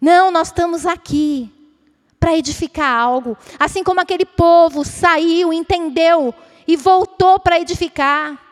Não, 0.00 0.30
nós 0.30 0.48
estamos 0.48 0.86
aqui 0.86 1.52
para 2.18 2.36
edificar 2.36 2.90
algo. 2.90 3.36
Assim 3.58 3.84
como 3.84 4.00
aquele 4.00 4.24
povo 4.24 4.84
saiu, 4.84 5.52
entendeu 5.52 6.34
e 6.66 6.76
voltou 6.76 7.38
para 7.38 7.60
edificar. 7.60 8.47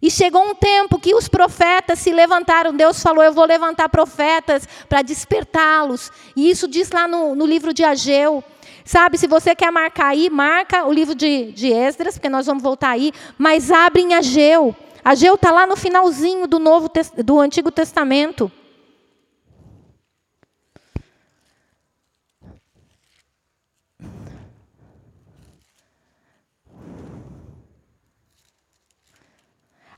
E 0.00 0.10
chegou 0.10 0.42
um 0.42 0.54
tempo 0.54 0.98
que 0.98 1.14
os 1.14 1.28
profetas 1.28 1.98
se 1.98 2.10
levantaram. 2.10 2.72
Deus 2.72 3.02
falou: 3.02 3.22
Eu 3.22 3.32
vou 3.32 3.44
levantar 3.44 3.88
profetas 3.88 4.68
para 4.88 5.02
despertá-los. 5.02 6.10
E 6.36 6.50
isso 6.50 6.68
diz 6.68 6.90
lá 6.90 7.08
no, 7.08 7.34
no, 7.34 7.44
livro 7.44 7.74
de 7.74 7.84
Ageu. 7.84 8.42
Sabe, 8.84 9.18
se 9.18 9.26
você 9.26 9.54
quer 9.54 9.70
marcar 9.70 10.08
aí, 10.08 10.30
marca 10.30 10.86
o 10.86 10.92
livro 10.92 11.14
de, 11.14 11.52
de 11.52 11.70
Esdras, 11.72 12.14
porque 12.14 12.28
nós 12.28 12.46
vamos 12.46 12.62
voltar 12.62 12.90
aí. 12.90 13.12
Mas 13.36 13.70
abre 13.70 14.02
em 14.02 14.14
Ageu. 14.14 14.74
Ageu 15.04 15.34
está 15.34 15.50
lá 15.50 15.66
no 15.66 15.76
finalzinho 15.76 16.46
do, 16.46 16.58
Novo, 16.58 16.90
do 17.24 17.40
Antigo 17.40 17.70
Testamento. 17.70 18.50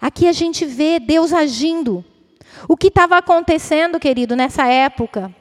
Aqui 0.01 0.27
a 0.27 0.33
gente 0.33 0.65
vê 0.65 0.99
Deus 0.99 1.33
agindo. 1.33 2.05
O 2.69 2.77
que 2.77 2.89
estava 2.89 3.19
acontecendo, 3.19 4.01
querido, 4.01 4.35
nessa 4.35 4.67
época? 4.67 5.35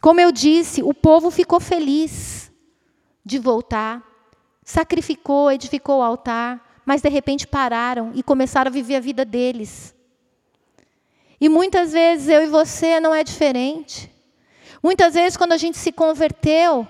Como 0.00 0.20
eu 0.20 0.32
disse, 0.32 0.82
o 0.82 0.94
povo 0.94 1.30
ficou 1.30 1.60
feliz 1.60 2.50
de 3.24 3.38
voltar, 3.38 4.02
sacrificou, 4.64 5.52
edificou 5.52 5.98
o 5.98 6.02
altar, 6.02 6.80
mas 6.84 7.02
de 7.02 7.08
repente 7.08 7.46
pararam 7.46 8.10
e 8.14 8.22
começaram 8.22 8.68
a 8.68 8.72
viver 8.72 8.96
a 8.96 9.00
vida 9.00 9.24
deles. 9.24 9.94
E 11.40 11.48
muitas 11.48 11.92
vezes 11.92 12.28
eu 12.28 12.42
e 12.42 12.46
você 12.46 12.98
não 13.00 13.14
é 13.14 13.22
diferente. 13.22 14.10
Muitas 14.82 15.14
vezes, 15.14 15.36
quando 15.36 15.52
a 15.52 15.56
gente 15.56 15.78
se 15.78 15.92
converteu, 15.92 16.86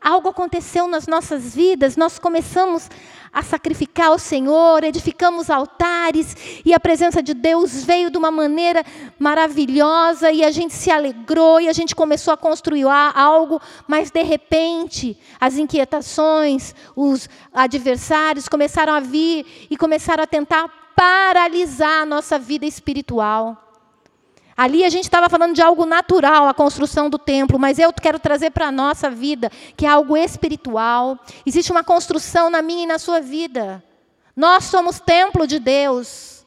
algo 0.00 0.28
aconteceu 0.28 0.86
nas 0.86 1.06
nossas 1.06 1.54
vidas, 1.54 1.96
nós 1.96 2.18
começamos 2.18 2.88
a 3.34 3.42
sacrificar 3.42 4.06
ao 4.06 4.18
Senhor, 4.18 4.84
edificamos 4.84 5.50
altares 5.50 6.62
e 6.64 6.72
a 6.72 6.78
presença 6.78 7.20
de 7.20 7.34
Deus 7.34 7.84
veio 7.84 8.08
de 8.08 8.16
uma 8.16 8.30
maneira 8.30 8.84
maravilhosa 9.18 10.30
e 10.30 10.44
a 10.44 10.52
gente 10.52 10.72
se 10.72 10.88
alegrou 10.90 11.60
e 11.60 11.68
a 11.68 11.72
gente 11.72 11.96
começou 11.96 12.32
a 12.32 12.36
construir 12.36 12.86
algo, 12.86 13.60
mas 13.88 14.10
de 14.10 14.22
repente 14.22 15.18
as 15.40 15.58
inquietações, 15.58 16.74
os 16.94 17.28
adversários 17.52 18.48
começaram 18.48 18.92
a 18.92 19.00
vir 19.00 19.66
e 19.68 19.76
começaram 19.76 20.22
a 20.22 20.26
tentar 20.28 20.68
paralisar 20.94 22.02
a 22.02 22.06
nossa 22.06 22.38
vida 22.38 22.64
espiritual. 22.64 23.73
Ali 24.56 24.84
a 24.84 24.88
gente 24.88 25.04
estava 25.04 25.28
falando 25.28 25.54
de 25.54 25.62
algo 25.62 25.84
natural, 25.84 26.46
a 26.48 26.54
construção 26.54 27.10
do 27.10 27.18
templo, 27.18 27.58
mas 27.58 27.78
eu 27.78 27.92
quero 27.92 28.18
trazer 28.18 28.50
para 28.50 28.68
a 28.68 28.72
nossa 28.72 29.10
vida, 29.10 29.50
que 29.76 29.84
é 29.84 29.88
algo 29.88 30.16
espiritual. 30.16 31.18
Existe 31.44 31.72
uma 31.72 31.82
construção 31.82 32.48
na 32.48 32.62
minha 32.62 32.84
e 32.84 32.86
na 32.86 32.98
sua 32.98 33.20
vida. 33.20 33.82
Nós 34.36 34.64
somos 34.64 35.00
templo 35.00 35.46
de 35.46 35.58
Deus. 35.58 36.44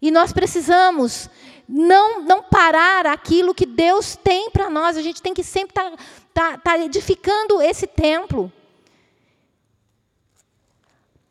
E 0.00 0.10
nós 0.10 0.32
precisamos 0.32 1.28
não, 1.68 2.22
não 2.22 2.42
parar 2.42 3.06
aquilo 3.06 3.54
que 3.54 3.66
Deus 3.66 4.16
tem 4.16 4.50
para 4.50 4.70
nós. 4.70 4.96
A 4.96 5.02
gente 5.02 5.20
tem 5.20 5.34
que 5.34 5.42
sempre 5.42 5.70
estar 5.70 5.90
tá, 6.32 6.52
tá, 6.52 6.58
tá 6.58 6.78
edificando 6.78 7.60
esse 7.60 7.86
templo. 7.86 8.50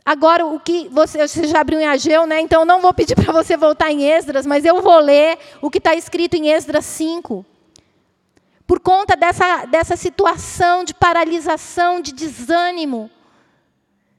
Agora, 0.08 0.46
o 0.46 0.58
que 0.58 0.88
você, 0.88 1.28
você 1.28 1.46
já 1.46 1.60
abriu 1.60 1.82
em 1.82 1.86
Ageu, 1.86 2.26
né? 2.26 2.40
Então, 2.40 2.64
não 2.64 2.80
vou 2.80 2.94
pedir 2.94 3.14
para 3.22 3.34
você 3.34 3.58
voltar 3.58 3.92
em 3.92 4.10
Esdras, 4.10 4.46
mas 4.46 4.64
eu 4.64 4.82
vou 4.82 5.00
ler 5.00 5.38
o 5.62 5.70
que 5.70 5.80
está 5.80 5.94
escrito 5.96 6.36
em 6.38 6.48
Esdras 6.48 6.86
5. 6.86 7.46
Por 8.66 8.80
conta 8.80 9.18
dessa, 9.18 9.66
dessa 9.66 9.98
situação 9.98 10.86
de 10.86 10.94
paralisação, 10.94 12.00
de 12.00 12.14
desânimo, 12.14 13.12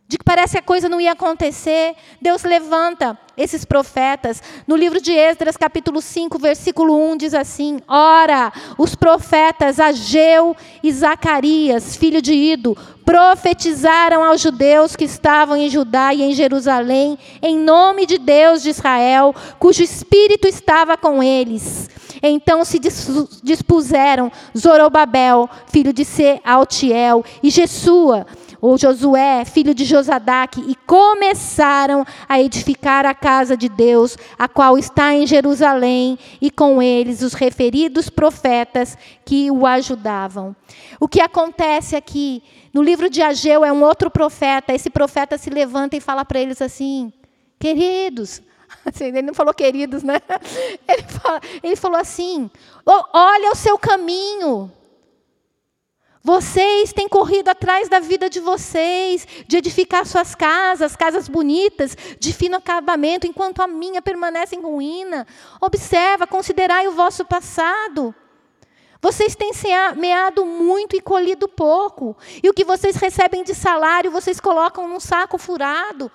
de 0.08 0.16
que 0.16 0.24
parece 0.24 0.52
que 0.52 0.58
a 0.58 0.62
coisa 0.62 0.88
não 0.88 0.98
ia 0.98 1.12
acontecer, 1.12 1.94
Deus 2.20 2.42
levanta 2.42 3.16
esses 3.36 3.66
profetas. 3.66 4.42
No 4.66 4.74
livro 4.74 5.02
de 5.02 5.12
Esdras, 5.12 5.54
capítulo 5.54 6.00
5, 6.00 6.38
versículo 6.38 6.98
1, 7.12 7.18
diz 7.18 7.34
assim: 7.34 7.78
Ora, 7.86 8.50
os 8.78 8.94
profetas 8.94 9.78
Ageu 9.78 10.56
e 10.82 10.90
Zacarias, 10.90 11.94
filho 11.94 12.22
de 12.22 12.32
Ido, 12.32 12.74
profetizaram 13.04 14.24
aos 14.24 14.40
judeus 14.40 14.96
que 14.96 15.04
estavam 15.04 15.58
em 15.58 15.68
Judá 15.68 16.14
e 16.14 16.22
em 16.22 16.32
Jerusalém, 16.32 17.18
em 17.42 17.58
nome 17.58 18.06
de 18.06 18.16
Deus 18.16 18.62
de 18.62 18.70
Israel, 18.70 19.34
cujo 19.58 19.82
espírito 19.82 20.48
estava 20.48 20.96
com 20.96 21.22
eles. 21.22 21.90
Então 22.22 22.64
se 22.64 22.80
dispuseram 23.42 24.32
Zorobabel, 24.56 25.48
filho 25.66 25.92
de 25.92 26.04
Sealtiel, 26.04 27.24
e 27.42 27.50
Jesua, 27.50 28.26
ou 28.60 28.76
Josué, 28.76 29.44
filho 29.44 29.74
de 29.74 29.84
Josadaque, 29.84 30.64
e 30.66 30.74
começaram 30.74 32.04
a 32.28 32.40
edificar 32.40 33.06
a 33.06 33.14
casa 33.14 33.56
de 33.56 33.68
Deus, 33.68 34.16
a 34.38 34.48
qual 34.48 34.78
está 34.78 35.14
em 35.14 35.26
Jerusalém, 35.26 36.18
e 36.40 36.50
com 36.50 36.82
eles 36.82 37.22
os 37.22 37.34
referidos 37.34 38.10
profetas 38.10 38.96
que 39.24 39.50
o 39.50 39.66
ajudavam. 39.66 40.54
O 40.98 41.08
que 41.08 41.20
acontece 41.20 41.96
aqui, 41.96 42.42
no 42.72 42.82
livro 42.82 43.08
de 43.08 43.22
Ageu, 43.22 43.64
é 43.64 43.72
um 43.72 43.82
outro 43.82 44.10
profeta, 44.10 44.74
esse 44.74 44.90
profeta 44.90 45.38
se 45.38 45.50
levanta 45.50 45.96
e 45.96 46.00
fala 46.00 46.24
para 46.24 46.40
eles 46.40 46.60
assim: 46.60 47.12
queridos, 47.58 48.42
Assim, 48.84 49.06
ele 49.06 49.22
não 49.22 49.34
falou 49.34 49.54
queridos, 49.54 50.02
né? 50.02 50.20
Ele, 50.86 51.02
fala, 51.02 51.40
ele 51.62 51.76
falou 51.76 51.98
assim: 51.98 52.50
olha 52.86 53.50
o 53.50 53.54
seu 53.56 53.78
caminho. 53.78 54.72
Vocês 56.22 56.92
têm 56.92 57.08
corrido 57.08 57.48
atrás 57.48 57.88
da 57.88 58.00
vida 58.00 58.28
de 58.28 58.40
vocês, 58.40 59.26
de 59.46 59.56
edificar 59.56 60.04
suas 60.04 60.34
casas, 60.34 60.96
casas 60.96 61.28
bonitas, 61.28 61.96
de 62.18 62.32
fino 62.32 62.56
acabamento, 62.56 63.26
enquanto 63.26 63.62
a 63.62 63.66
minha 63.66 64.02
permanece 64.02 64.56
em 64.56 64.60
ruína. 64.60 65.26
Observa, 65.60 66.26
considerai 66.26 66.88
o 66.88 66.92
vosso 66.92 67.25
passado. 67.25 68.14
Vocês 69.00 69.37
têm 69.37 69.52
semeado 69.52 70.44
muito 70.44 70.96
e 70.96 71.00
colhido 71.00 71.48
pouco. 71.48 72.16
E 72.42 72.48
o 72.48 72.54
que 72.54 72.64
vocês 72.64 72.96
recebem 72.96 73.44
de 73.44 73.54
salário, 73.54 74.10
vocês 74.10 74.40
colocam 74.40 74.88
num 74.88 74.98
saco 74.98 75.38
furado. 75.38 76.10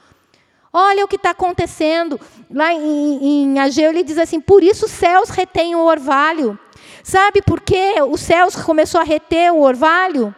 Olha 0.72 1.06
o 1.06 1.08
que 1.08 1.16
está 1.16 1.30
acontecendo. 1.30 2.20
Lá 2.52 2.74
em, 2.74 3.24
em 3.24 3.60
Ageu, 3.60 3.92
ele 3.92 4.04
diz 4.04 4.18
assim: 4.18 4.42
Por 4.42 4.64
isso 4.64 4.86
os 4.86 4.92
céus 4.92 5.30
retêm 5.30 5.76
o 5.76 5.86
orvalho 5.86 6.60
Sabe 7.04 7.42
por 7.42 7.60
que 7.60 8.02
os 8.02 8.22
céus 8.22 8.56
começou 8.56 9.02
a 9.02 9.04
reter 9.04 9.52
o 9.52 9.62
orvalho? 9.62 10.34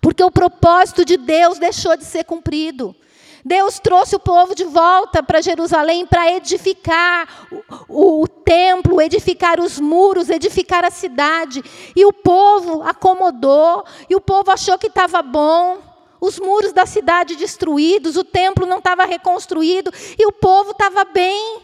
Porque 0.00 0.24
o 0.24 0.30
propósito 0.30 1.04
de 1.04 1.18
Deus 1.18 1.58
deixou 1.58 1.96
de 1.96 2.04
ser 2.04 2.24
cumprido. 2.24 2.96
Deus 3.44 3.78
trouxe 3.78 4.16
o 4.16 4.18
povo 4.18 4.56
de 4.56 4.64
volta 4.64 5.22
para 5.22 5.40
Jerusalém 5.40 6.04
para 6.04 6.32
edificar 6.32 7.46
o, 7.52 7.62
o, 7.88 8.22
o, 8.22 8.26
templo, 8.26 9.00
edificar 9.00 9.60
os 9.60 9.78
muros, 9.78 10.30
edificar 10.30 10.84
a 10.84 10.90
cidade. 10.90 11.62
E 11.94 12.04
o 12.04 12.12
povo 12.12 12.82
acomodou, 12.82 13.84
e 14.10 14.16
o 14.16 14.20
povo 14.20 14.50
achou 14.50 14.76
que 14.78 14.88
estava 14.88 15.22
bom. 15.22 15.78
Os 16.20 16.40
muros 16.40 16.72
da 16.72 16.86
cidade 16.86 17.36
destruídos, 17.36 18.16
o 18.16 18.24
templo 18.24 18.66
não 18.66 18.78
estava 18.78 19.04
reconstruído, 19.04 19.92
e 20.18 20.26
o 20.26 20.32
povo 20.32 20.72
estava 20.72 21.04
bem. 21.04 21.60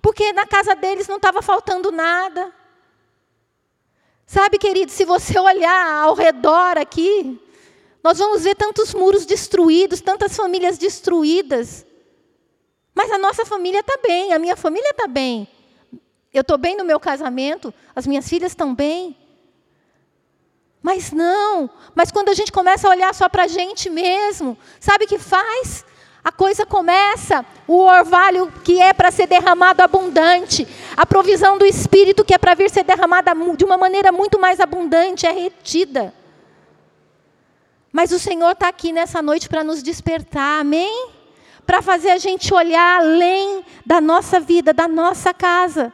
Porque 0.00 0.32
na 0.32 0.46
casa 0.46 0.74
deles 0.74 1.06
não 1.06 1.16
estava 1.16 1.42
faltando 1.42 1.92
nada. 1.92 2.59
Sabe, 4.30 4.58
querido, 4.58 4.92
se 4.92 5.04
você 5.04 5.36
olhar 5.40 6.04
ao 6.04 6.14
redor 6.14 6.78
aqui, 6.78 7.36
nós 8.00 8.18
vamos 8.18 8.44
ver 8.44 8.54
tantos 8.54 8.94
muros 8.94 9.26
destruídos, 9.26 10.00
tantas 10.00 10.36
famílias 10.36 10.78
destruídas. 10.78 11.84
Mas 12.94 13.10
a 13.10 13.18
nossa 13.18 13.44
família 13.44 13.80
está 13.80 13.98
bem, 14.00 14.32
a 14.32 14.38
minha 14.38 14.54
família 14.54 14.90
está 14.90 15.08
bem. 15.08 15.48
Eu 16.32 16.42
estou 16.42 16.56
bem 16.56 16.76
no 16.76 16.84
meu 16.84 17.00
casamento, 17.00 17.74
as 17.92 18.06
minhas 18.06 18.28
filhas 18.28 18.52
estão 18.52 18.72
bem. 18.72 19.16
Mas 20.80 21.10
não, 21.10 21.68
mas 21.92 22.12
quando 22.12 22.28
a 22.28 22.34
gente 22.34 22.52
começa 22.52 22.86
a 22.86 22.90
olhar 22.92 23.12
só 23.12 23.28
para 23.28 23.42
a 23.42 23.48
gente 23.48 23.90
mesmo, 23.90 24.56
sabe 24.78 25.06
o 25.06 25.08
que 25.08 25.18
faz? 25.18 25.84
A 26.22 26.30
coisa 26.30 26.66
começa, 26.66 27.44
o 27.66 27.78
orvalho 27.78 28.52
que 28.62 28.80
é 28.80 28.92
para 28.92 29.10
ser 29.10 29.26
derramado 29.26 29.82
abundante, 29.82 30.68
a 30.96 31.06
provisão 31.06 31.56
do 31.56 31.64
Espírito 31.64 32.24
que 32.24 32.34
é 32.34 32.38
para 32.38 32.54
vir 32.54 32.70
ser 32.70 32.84
derramada 32.84 33.32
de 33.56 33.64
uma 33.64 33.78
maneira 33.78 34.12
muito 34.12 34.38
mais 34.38 34.60
abundante 34.60 35.26
é 35.26 35.32
retida. 35.32 36.12
Mas 37.90 38.12
o 38.12 38.18
Senhor 38.18 38.52
está 38.52 38.68
aqui 38.68 38.92
nessa 38.92 39.22
noite 39.22 39.48
para 39.48 39.64
nos 39.64 39.82
despertar, 39.82 40.60
amém? 40.60 41.08
Para 41.66 41.80
fazer 41.80 42.10
a 42.10 42.18
gente 42.18 42.52
olhar 42.52 43.00
além 43.00 43.64
da 43.84 44.00
nossa 44.00 44.38
vida, 44.38 44.72
da 44.72 44.86
nossa 44.86 45.32
casa 45.32 45.92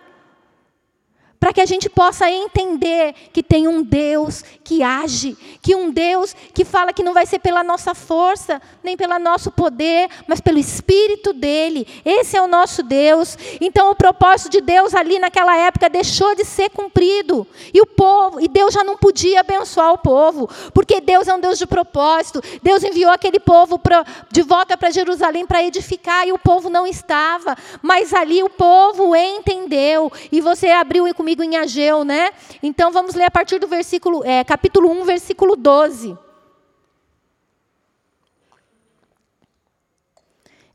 para 1.38 1.52
que 1.52 1.60
a 1.60 1.66
gente 1.66 1.88
possa 1.88 2.30
entender 2.30 3.14
que 3.32 3.42
tem 3.42 3.68
um 3.68 3.82
Deus 3.82 4.42
que 4.64 4.82
age, 4.82 5.36
que 5.60 5.74
um 5.74 5.90
Deus 5.90 6.34
que 6.54 6.64
fala 6.64 6.92
que 6.92 7.02
não 7.02 7.12
vai 7.12 7.26
ser 7.26 7.38
pela 7.38 7.62
nossa 7.62 7.94
força, 7.94 8.60
nem 8.82 8.96
pelo 8.96 9.18
nosso 9.18 9.50
poder, 9.50 10.08
mas 10.26 10.40
pelo 10.40 10.58
Espírito 10.58 11.32
dele. 11.32 11.86
Esse 12.04 12.36
é 12.36 12.42
o 12.42 12.48
nosso 12.48 12.82
Deus. 12.82 13.36
Então 13.60 13.90
o 13.90 13.94
propósito 13.94 14.50
de 14.50 14.60
Deus 14.60 14.94
ali 14.94 15.18
naquela 15.18 15.56
época 15.56 15.88
deixou 15.88 16.34
de 16.34 16.44
ser 16.44 16.70
cumprido. 16.70 17.46
E 17.72 17.80
o 17.80 17.86
povo, 17.86 18.40
e 18.40 18.48
Deus 18.48 18.74
já 18.74 18.82
não 18.82 18.96
podia 18.96 19.40
abençoar 19.40 19.92
o 19.92 19.98
povo, 19.98 20.48
porque 20.72 21.00
Deus 21.00 21.28
é 21.28 21.34
um 21.34 21.40
Deus 21.40 21.58
de 21.58 21.66
propósito. 21.66 22.40
Deus 22.62 22.82
enviou 22.82 23.10
aquele 23.10 23.38
povo 23.38 23.78
pra, 23.78 24.04
de 24.30 24.42
volta 24.42 24.76
para 24.76 24.90
Jerusalém 24.90 25.46
para 25.46 25.62
edificar 25.62 26.26
e 26.26 26.32
o 26.32 26.38
povo 26.38 26.70
não 26.70 26.86
estava, 26.86 27.56
mas 27.82 28.12
ali 28.12 28.42
o 28.42 28.50
povo 28.50 29.14
entendeu. 29.14 30.10
E 30.32 30.40
você 30.40 30.70
abriu 30.70 31.06
comigo 31.14 31.25
comigo 31.26 31.42
em 31.42 31.56
Ageu, 31.56 32.04
né? 32.04 32.30
Então 32.62 32.92
vamos 32.92 33.16
ler 33.16 33.24
a 33.24 33.30
partir 33.32 33.58
do 33.58 33.66
versículo, 33.66 34.24
é, 34.24 34.44
capítulo 34.44 34.88
1, 34.88 35.04
versículo 35.04 35.56
12. 35.56 36.16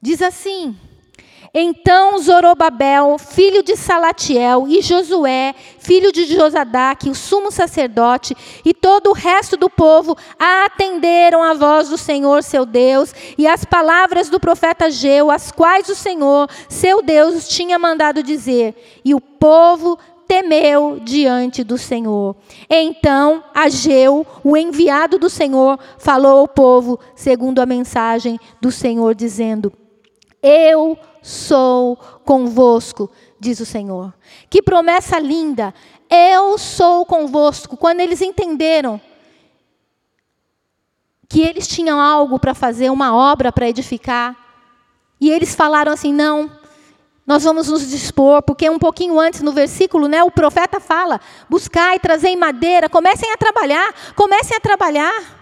Diz 0.02 0.22
assim: 0.22 0.76
então 1.54 2.18
Zorobabel, 2.18 3.18
filho 3.18 3.62
de 3.62 3.76
Salatiel, 3.76 4.68
e 4.70 4.82
Josué, 4.82 5.54
filho 5.80 6.10
de 6.10 6.24
Josadaque, 6.24 7.10
o 7.10 7.16
sumo 7.16 7.52
sacerdote, 7.52 8.34
e 8.64 8.74
todo 8.74 9.10
o 9.10 9.14
resto 9.14 9.58
do 9.58 9.70
povo 9.70 10.16
atenderam 10.40 11.44
a 11.44 11.54
voz 11.54 11.90
do 11.90 11.98
Senhor 11.98 12.42
seu 12.42 12.66
Deus 12.66 13.14
e 13.38 13.46
as 13.46 13.66
palavras 13.66 14.30
do 14.30 14.40
profeta 14.40 14.90
Geu, 14.90 15.30
as 15.30 15.52
quais 15.52 15.90
o 15.90 15.96
Senhor 15.96 16.50
seu 16.70 17.02
Deus 17.02 17.50
tinha 17.50 17.78
mandado 17.78 18.24
dizer. 18.24 19.02
E 19.04 19.14
o 19.14 19.20
povo 19.20 20.00
temeu 20.32 20.98
diante 21.04 21.62
do 21.62 21.78
Senhor. 21.78 22.38
Então 22.70 23.44
Ageu, 23.54 24.26
o 24.42 24.56
enviado 24.56 25.20
do 25.20 25.30
Senhor, 25.30 25.78
falou 25.98 26.40
ao 26.40 26.48
povo, 26.48 26.98
segundo 27.14 27.60
a 27.60 27.66
mensagem 27.66 28.40
do 28.62 28.72
Senhor, 28.72 29.14
dizendo: 29.14 29.74
Eu 30.42 30.98
sou 31.22 31.98
convosco, 32.24 33.12
diz 33.38 33.60
o 33.60 33.66
Senhor. 33.66 34.14
Que 34.50 34.62
promessa 34.62 35.20
linda! 35.20 35.74
Eu 36.10 36.58
sou 36.58 37.06
convosco. 37.06 37.76
Quando 37.76 38.00
eles 38.00 38.22
entenderam 38.22 39.02
que 41.28 41.42
eles 41.42 41.68
tinham 41.68 42.00
algo 42.00 42.40
para 42.40 42.54
fazer, 42.54 42.90
uma 42.90 43.14
obra 43.14 43.52
para 43.52 43.68
edificar, 43.68 44.38
e 45.20 45.30
eles 45.30 45.54
falaram 45.54 45.92
assim: 45.92 46.14
não, 46.14 46.50
nós 47.32 47.46
vamos 47.46 47.70
nos 47.70 47.90
dispor, 47.90 48.42
porque 48.42 48.70
um 48.70 48.78
pouquinho 48.78 49.18
antes 49.18 49.42
no 49.42 49.54
versículo, 49.54 50.10
né, 50.10 50.22
o 50.22 50.30
profeta 50.30 50.82
fala: 50.82 51.18
buscai, 51.50 51.98
trazei 51.98 52.36
madeira, 52.36 52.90
comecem 52.90 53.32
a 53.32 53.38
trabalhar, 53.38 53.96
comecem 54.18 54.58
a 54.58 54.60
trabalhar. 54.60 55.40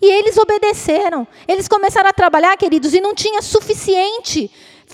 E 0.00 0.06
eles 0.06 0.36
obedeceram. 0.36 1.26
Eles 1.48 1.66
começaram 1.66 2.08
a 2.08 2.12
trabalhar, 2.12 2.56
queridos, 2.56 2.94
e 2.94 3.00
não 3.00 3.16
tinha 3.16 3.42
suficiente 3.42 4.48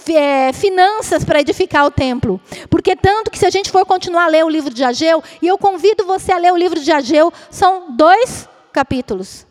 é, 0.09 0.51
finanças 0.55 1.27
para 1.27 1.43
edificar 1.43 1.85
o 1.85 1.91
templo. 1.91 2.41
Porque 2.71 2.97
tanto 2.97 3.31
que 3.31 3.39
se 3.39 3.45
a 3.45 3.51
gente 3.51 3.71
for 3.71 3.85
continuar 3.85 4.25
a 4.25 4.29
ler 4.29 4.47
o 4.47 4.49
livro 4.49 4.73
de 4.73 4.83
Ageu, 4.83 5.23
e 5.43 5.47
eu 5.47 5.59
convido 5.59 6.07
você 6.07 6.33
a 6.33 6.39
ler 6.39 6.55
o 6.55 6.57
livro 6.57 6.81
de 6.81 6.91
Ageu, 6.91 7.31
são 7.51 7.95
dois 7.95 8.49
capítulos. 8.73 9.47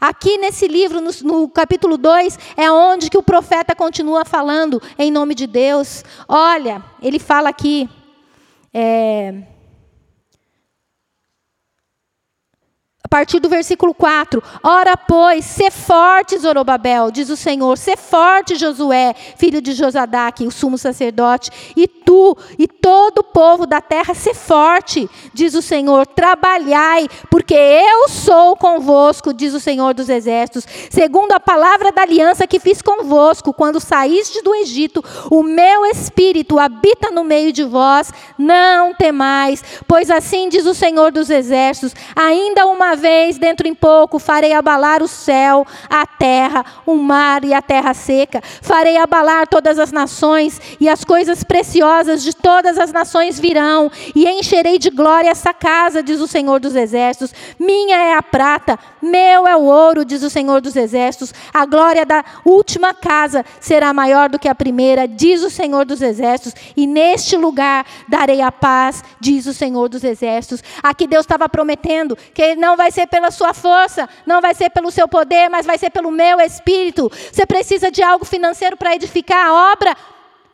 Aqui 0.00 0.38
nesse 0.38 0.68
livro, 0.68 1.00
no, 1.00 1.10
no, 1.22 1.48
capítulo 1.48 1.96
2, 1.96 2.38
é 2.56 2.70
onde 2.70 3.10
que 3.10 3.18
o 3.18 3.22
profeta 3.22 3.74
continua 3.74 4.24
falando 4.24 4.80
em 4.98 5.10
nome 5.10 5.34
de 5.34 5.46
Deus. 5.46 6.04
Olha, 6.28 6.82
ele 7.02 7.18
fala 7.18 7.48
aqui. 7.48 7.88
É, 8.72 9.34
A 13.06 13.08
partir 13.08 13.38
do 13.38 13.48
versículo 13.48 13.94
4. 13.94 14.42
Ora, 14.64 14.96
pois, 14.96 15.44
se 15.44 15.70
forte, 15.70 16.36
Zorobabel, 16.36 17.12
diz 17.12 17.30
o 17.30 17.36
Senhor, 17.36 17.78
se 17.78 17.96
forte, 17.96 18.56
Josué, 18.56 19.14
filho 19.36 19.62
de 19.62 19.74
Josadaque, 19.74 20.44
o 20.44 20.50
sumo 20.50 20.76
sacerdote, 20.76 21.52
e 21.76 21.86
tu 21.86 22.36
e 22.58 22.66
todo 22.66 23.20
o 23.20 23.22
povo 23.22 23.64
da 23.64 23.80
terra, 23.80 24.12
se 24.12 24.34
forte, 24.34 25.08
diz 25.32 25.54
o 25.54 25.62
Senhor, 25.62 26.04
trabalhai, 26.04 27.06
porque 27.30 27.54
eu 27.54 28.08
sou 28.08 28.56
convosco, 28.56 29.32
diz 29.32 29.54
o 29.54 29.60
Senhor 29.60 29.94
dos 29.94 30.08
exércitos, 30.08 30.66
segundo 30.90 31.30
a 31.30 31.38
palavra 31.38 31.92
da 31.92 32.02
aliança 32.02 32.44
que 32.44 32.58
fiz 32.58 32.82
convosco, 32.82 33.52
quando 33.52 33.78
saíste 33.78 34.42
do 34.42 34.52
Egito, 34.52 35.04
o 35.30 35.44
meu 35.44 35.86
espírito 35.86 36.58
habita 36.58 37.12
no 37.12 37.22
meio 37.22 37.52
de 37.52 37.62
vós, 37.62 38.12
não 38.36 38.92
temais, 38.92 39.62
pois 39.86 40.10
assim 40.10 40.48
diz 40.48 40.66
o 40.66 40.74
Senhor 40.74 41.12
dos 41.12 41.30
exércitos, 41.30 41.94
ainda 42.16 42.66
uma 42.66 42.96
vez, 42.96 43.05
dentro 43.38 43.66
em 43.68 43.74
pouco, 43.74 44.18
farei 44.18 44.52
abalar 44.52 45.02
o 45.02 45.08
céu, 45.08 45.66
a 45.88 46.06
terra, 46.06 46.64
o 46.84 46.96
mar 46.96 47.44
e 47.44 47.54
a 47.54 47.62
terra 47.62 47.94
seca. 47.94 48.42
Farei 48.62 48.96
abalar 48.96 49.46
todas 49.46 49.78
as 49.78 49.92
nações, 49.92 50.60
e 50.80 50.88
as 50.88 51.04
coisas 51.04 51.44
preciosas 51.44 52.22
de 52.22 52.34
todas 52.34 52.78
as 52.78 52.92
nações 52.92 53.38
virão, 53.38 53.90
e 54.14 54.26
encherei 54.28 54.78
de 54.78 54.90
glória 54.90 55.30
essa 55.30 55.54
casa, 55.54 56.02
diz 56.02 56.20
o 56.20 56.26
Senhor 56.26 56.60
dos 56.60 56.74
Exércitos. 56.74 57.32
Minha 57.58 57.96
é 57.96 58.14
a 58.14 58.22
prata, 58.22 58.78
meu 59.00 59.46
é 59.46 59.56
o 59.56 59.62
ouro, 59.62 60.04
diz 60.04 60.22
o 60.22 60.30
Senhor 60.30 60.60
dos 60.60 60.76
Exércitos. 60.76 61.32
A 61.52 61.64
glória 61.64 62.04
da 62.04 62.24
última 62.44 62.92
casa 62.92 63.44
será 63.60 63.92
maior 63.92 64.28
do 64.28 64.38
que 64.38 64.48
a 64.48 64.54
primeira, 64.54 65.06
diz 65.06 65.42
o 65.42 65.50
Senhor 65.50 65.84
dos 65.84 66.02
Exércitos. 66.02 66.54
E 66.76 66.86
neste 66.86 67.36
lugar 67.36 67.86
darei 68.08 68.40
a 68.40 68.50
paz, 68.50 69.02
diz 69.20 69.46
o 69.46 69.54
Senhor 69.54 69.88
dos 69.88 70.04
Exércitos. 70.04 70.62
Aqui 70.82 71.06
Deus 71.06 71.24
estava 71.24 71.48
prometendo 71.48 72.16
que 72.34 72.42
Ele 72.42 72.60
não 72.60 72.76
vai 72.76 72.85
vai 72.86 72.92
ser 72.92 73.08
pela 73.08 73.32
sua 73.32 73.52
força, 73.52 74.08
não 74.24 74.40
vai 74.40 74.54
ser 74.54 74.70
pelo 74.70 74.92
seu 74.92 75.08
poder, 75.08 75.48
mas 75.48 75.66
vai 75.66 75.76
ser 75.76 75.90
pelo 75.90 76.10
meu 76.12 76.40
espírito. 76.40 77.10
Você 77.32 77.44
precisa 77.44 77.90
de 77.90 78.00
algo 78.00 78.24
financeiro 78.24 78.76
para 78.76 78.94
edificar 78.94 79.44
a 79.44 79.72
obra? 79.72 79.96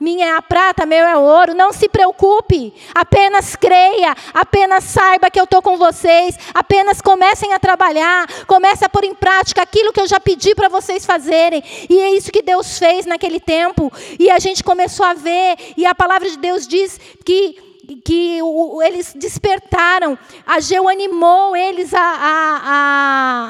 Minha 0.00 0.26
é 0.26 0.36
a 0.36 0.42
prata, 0.42 0.86
meu 0.86 1.04
é 1.04 1.14
o 1.14 1.20
ouro. 1.20 1.54
Não 1.54 1.72
se 1.72 1.88
preocupe. 1.88 2.74
Apenas 2.92 3.54
creia. 3.54 4.16
Apenas 4.34 4.82
saiba 4.82 5.30
que 5.30 5.38
eu 5.38 5.44
estou 5.44 5.62
com 5.62 5.76
vocês. 5.76 6.36
Apenas 6.52 7.00
comecem 7.00 7.52
a 7.52 7.58
trabalhar. 7.58 8.26
Comece 8.46 8.84
a 8.84 8.88
pôr 8.88 9.04
em 9.04 9.14
prática 9.14 9.62
aquilo 9.62 9.92
que 9.92 10.00
eu 10.00 10.08
já 10.08 10.18
pedi 10.18 10.56
para 10.56 10.68
vocês 10.68 11.06
fazerem. 11.06 11.62
E 11.88 12.00
é 12.00 12.16
isso 12.16 12.32
que 12.32 12.42
Deus 12.42 12.78
fez 12.78 13.06
naquele 13.06 13.38
tempo. 13.38 13.92
E 14.18 14.28
a 14.28 14.40
gente 14.40 14.64
começou 14.64 15.06
a 15.06 15.14
ver. 15.14 15.56
E 15.76 15.86
a 15.86 15.94
palavra 15.94 16.28
de 16.28 16.38
Deus 16.38 16.66
diz 16.66 16.98
que 17.24 17.71
que 18.04 18.38
eles 18.84 19.12
despertaram, 19.14 20.18
Ageu 20.46 20.88
animou 20.88 21.56
eles 21.56 21.92
a, 21.92 22.00
a, 22.00 22.60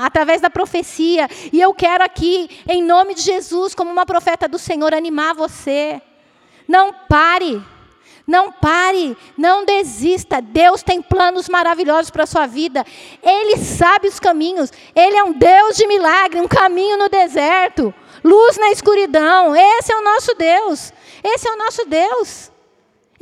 a, 0.02 0.06
através 0.06 0.40
da 0.40 0.50
profecia. 0.50 1.28
E 1.52 1.60
eu 1.60 1.74
quero 1.74 2.02
aqui, 2.02 2.48
em 2.68 2.82
nome 2.82 3.14
de 3.14 3.22
Jesus, 3.22 3.74
como 3.74 3.90
uma 3.90 4.06
profeta 4.06 4.48
do 4.48 4.58
Senhor, 4.58 4.94
animar 4.94 5.34
você. 5.34 6.00
Não 6.66 6.92
pare. 6.92 7.62
Não 8.26 8.52
pare, 8.52 9.16
não 9.36 9.64
desista. 9.64 10.40
Deus 10.40 10.82
tem 10.82 11.02
planos 11.02 11.48
maravilhosos 11.48 12.10
para 12.10 12.22
a 12.22 12.26
sua 12.26 12.46
vida. 12.46 12.84
Ele 13.22 13.56
sabe 13.58 14.08
os 14.08 14.20
caminhos. 14.20 14.72
Ele 14.94 15.16
é 15.16 15.24
um 15.24 15.32
Deus 15.32 15.76
de 15.76 15.86
milagre, 15.86 16.40
um 16.40 16.48
caminho 16.48 16.96
no 16.96 17.08
deserto, 17.08 17.92
luz 18.22 18.56
na 18.56 18.70
escuridão. 18.70 19.54
Esse 19.56 19.92
é 19.92 19.96
o 19.96 20.04
nosso 20.04 20.34
Deus. 20.34 20.92
Esse 21.24 21.48
é 21.48 21.52
o 21.52 21.56
nosso 21.56 21.84
Deus. 21.84 22.51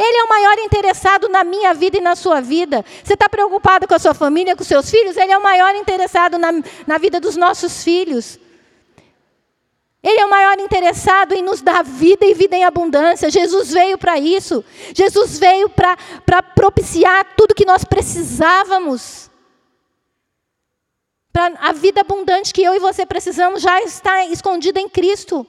Ele 0.02 0.16
é 0.16 0.24
o 0.24 0.28
maior 0.30 0.58
interessado 0.60 1.28
na 1.28 1.44
minha 1.44 1.74
vida 1.74 1.98
e 1.98 2.00
na 2.00 2.16
sua 2.16 2.40
vida. 2.40 2.82
Você 3.04 3.12
está 3.12 3.28
preocupado 3.28 3.86
com 3.86 3.94
a 3.94 3.98
sua 3.98 4.14
família, 4.14 4.56
com 4.56 4.64
seus 4.64 4.90
filhos? 4.90 5.14
Ele 5.14 5.30
é 5.30 5.36
o 5.36 5.42
maior 5.42 5.74
interessado 5.74 6.38
na, 6.38 6.50
na 6.86 6.96
vida 6.96 7.20
dos 7.20 7.36
nossos 7.36 7.84
filhos. 7.84 8.38
Ele 10.02 10.18
é 10.18 10.24
o 10.24 10.30
maior 10.30 10.58
interessado 10.58 11.34
em 11.34 11.42
nos 11.42 11.60
dar 11.60 11.84
vida 11.84 12.24
e 12.24 12.32
vida 12.32 12.56
em 12.56 12.64
abundância. 12.64 13.28
Jesus 13.28 13.72
veio 13.72 13.98
para 13.98 14.18
isso. 14.18 14.64
Jesus 14.94 15.38
veio 15.38 15.68
para 15.68 16.42
propiciar 16.42 17.34
tudo 17.36 17.54
que 17.54 17.66
nós 17.66 17.84
precisávamos. 17.84 19.30
Para 21.30 21.52
a 21.60 21.72
vida 21.72 22.00
abundante 22.00 22.54
que 22.54 22.62
eu 22.62 22.74
e 22.74 22.78
você 22.78 23.04
precisamos 23.04 23.60
já 23.60 23.82
está 23.82 24.24
escondida 24.24 24.80
em 24.80 24.88
Cristo. 24.88 25.46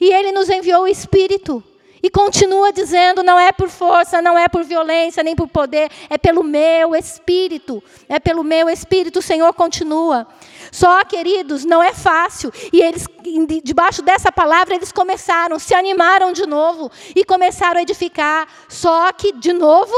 E 0.00 0.12
Ele 0.12 0.30
nos 0.30 0.48
enviou 0.48 0.84
o 0.84 0.88
Espírito. 0.88 1.60
E 2.02 2.10
continua 2.10 2.72
dizendo: 2.72 3.22
não 3.22 3.38
é 3.38 3.52
por 3.52 3.68
força, 3.68 4.22
não 4.22 4.38
é 4.38 4.48
por 4.48 4.64
violência, 4.64 5.22
nem 5.22 5.34
por 5.34 5.48
poder, 5.48 5.90
é 6.08 6.16
pelo 6.16 6.42
meu 6.44 6.94
espírito. 6.94 7.82
É 8.08 8.18
pelo 8.18 8.44
meu 8.44 8.68
espírito, 8.68 9.18
o 9.18 9.22
Senhor 9.22 9.52
continua. 9.54 10.26
Só, 10.70 11.04
queridos, 11.04 11.64
não 11.64 11.82
é 11.82 11.92
fácil. 11.92 12.52
E 12.72 12.80
eles, 12.80 13.06
debaixo 13.62 14.02
dessa 14.02 14.30
palavra, 14.30 14.74
eles 14.74 14.92
começaram, 14.92 15.58
se 15.58 15.74
animaram 15.74 16.32
de 16.32 16.46
novo 16.46 16.90
e 17.14 17.24
começaram 17.24 17.78
a 17.78 17.82
edificar. 17.82 18.46
Só 18.68 19.12
que, 19.12 19.32
de 19.32 19.52
novo, 19.52 19.94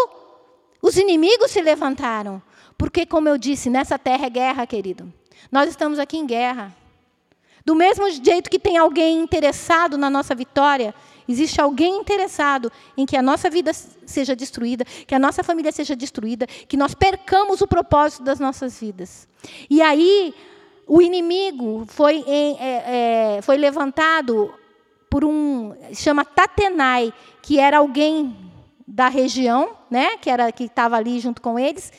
os 0.83 0.97
inimigos 0.97 1.51
se 1.51 1.61
levantaram. 1.61 2.43
Porque, 2.79 3.05
como 3.05 3.29
eu 3.29 3.37
disse, 3.37 3.69
nessa 3.69 3.99
terra 3.99 4.27
é 4.27 4.31
guerra, 4.31 4.67
querido. 4.67 5.13
Nós 5.53 5.69
estamos 5.69 5.99
aqui 5.99 6.17
em 6.17 6.27
guerra. 6.27 6.75
Do 7.65 7.75
mesmo 7.75 8.09
jeito 8.11 8.49
que 8.49 8.59
tem 8.59 8.79
alguém 8.79 9.21
interessado 9.21 9.99
na 9.99 10.09
nossa 10.09 10.35
vitória, 10.35 10.95
Existe 11.31 11.61
alguém 11.61 11.97
interessado 11.97 12.73
em 12.97 13.07
que 13.07 13.17
a 13.17 13.23
nossa 13.23 13.49
vida 13.49 13.73
seja 13.73 14.35
destruída, 14.35 14.85
que 14.85 15.15
a 15.15 15.19
nossa 15.19 15.45
família 15.45 15.71
seja 15.71 15.95
destruída, 15.95 16.47
que 16.47 16.77
nós 16.77 16.93
percamos 16.95 17.61
o 17.61 17.69
propósito 17.69 18.25
das 18.25 18.41
nossas 18.41 18.81
vidas. 18.81 19.29
E 19.69 19.81
aí, 19.81 20.35
o 20.89 21.01
inimigo 21.01 21.85
foi, 21.89 22.25
é, 22.27 23.37
é, 23.37 23.43
foi 23.43 23.57
levantado 23.57 24.53
por 25.09 25.25
um 25.25 25.73
chama 25.95 26.25
Tatenai, 26.25 27.13
que 27.43 27.61
era 27.61 27.79
alguém 27.79 28.37
da 28.87 29.09
região, 29.09 29.77
né, 29.89 30.17
que 30.17 30.29
era 30.29 30.51
que 30.51 30.65
estava 30.65 30.97
ali 30.97 31.21
junto 31.21 31.41
com 31.41 31.57
eles, 31.57 31.93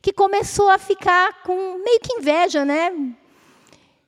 que 0.00 0.12
começou 0.12 0.68
a 0.70 0.76
ficar 0.76 1.42
com 1.44 1.54
meio 1.84 2.00
que 2.00 2.14
inveja, 2.14 2.64
né? 2.64 2.92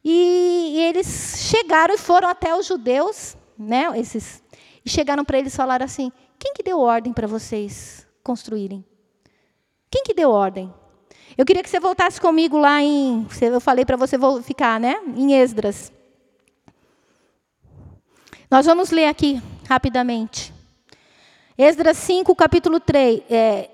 E, 0.04 0.72
e 0.74 0.80
eles 0.80 1.36
chegaram 1.48 1.94
e 1.94 1.98
foram 1.98 2.28
até 2.28 2.54
os 2.56 2.66
judeus, 2.66 3.36
né, 3.56 3.86
esses 3.96 4.42
e 4.84 4.90
chegaram 4.90 5.24
para 5.24 5.38
eles 5.38 5.52
e 5.52 5.56
falaram 5.56 5.84
assim: 5.84 6.12
quem 6.38 6.52
que 6.52 6.62
deu 6.62 6.78
ordem 6.78 7.12
para 7.12 7.26
vocês 7.26 8.06
construírem? 8.22 8.84
Quem 9.90 10.02
que 10.02 10.14
deu 10.14 10.30
ordem? 10.30 10.72
Eu 11.36 11.44
queria 11.44 11.62
que 11.62 11.70
você 11.70 11.80
voltasse 11.80 12.20
comigo 12.20 12.58
lá 12.58 12.82
em. 12.82 13.26
Eu 13.40 13.60
falei 13.60 13.84
para 13.84 13.96
você 13.96 14.16
ficar, 14.42 14.78
né? 14.78 14.96
Em 15.16 15.34
Esdras. 15.34 15.92
Nós 18.50 18.66
vamos 18.66 18.90
ler 18.90 19.06
aqui 19.06 19.42
rapidamente. 19.68 20.52
Esdras 21.56 21.96
5, 21.98 22.34
capítulo 22.34 22.78
3. 22.78 23.22
É, 23.30 23.70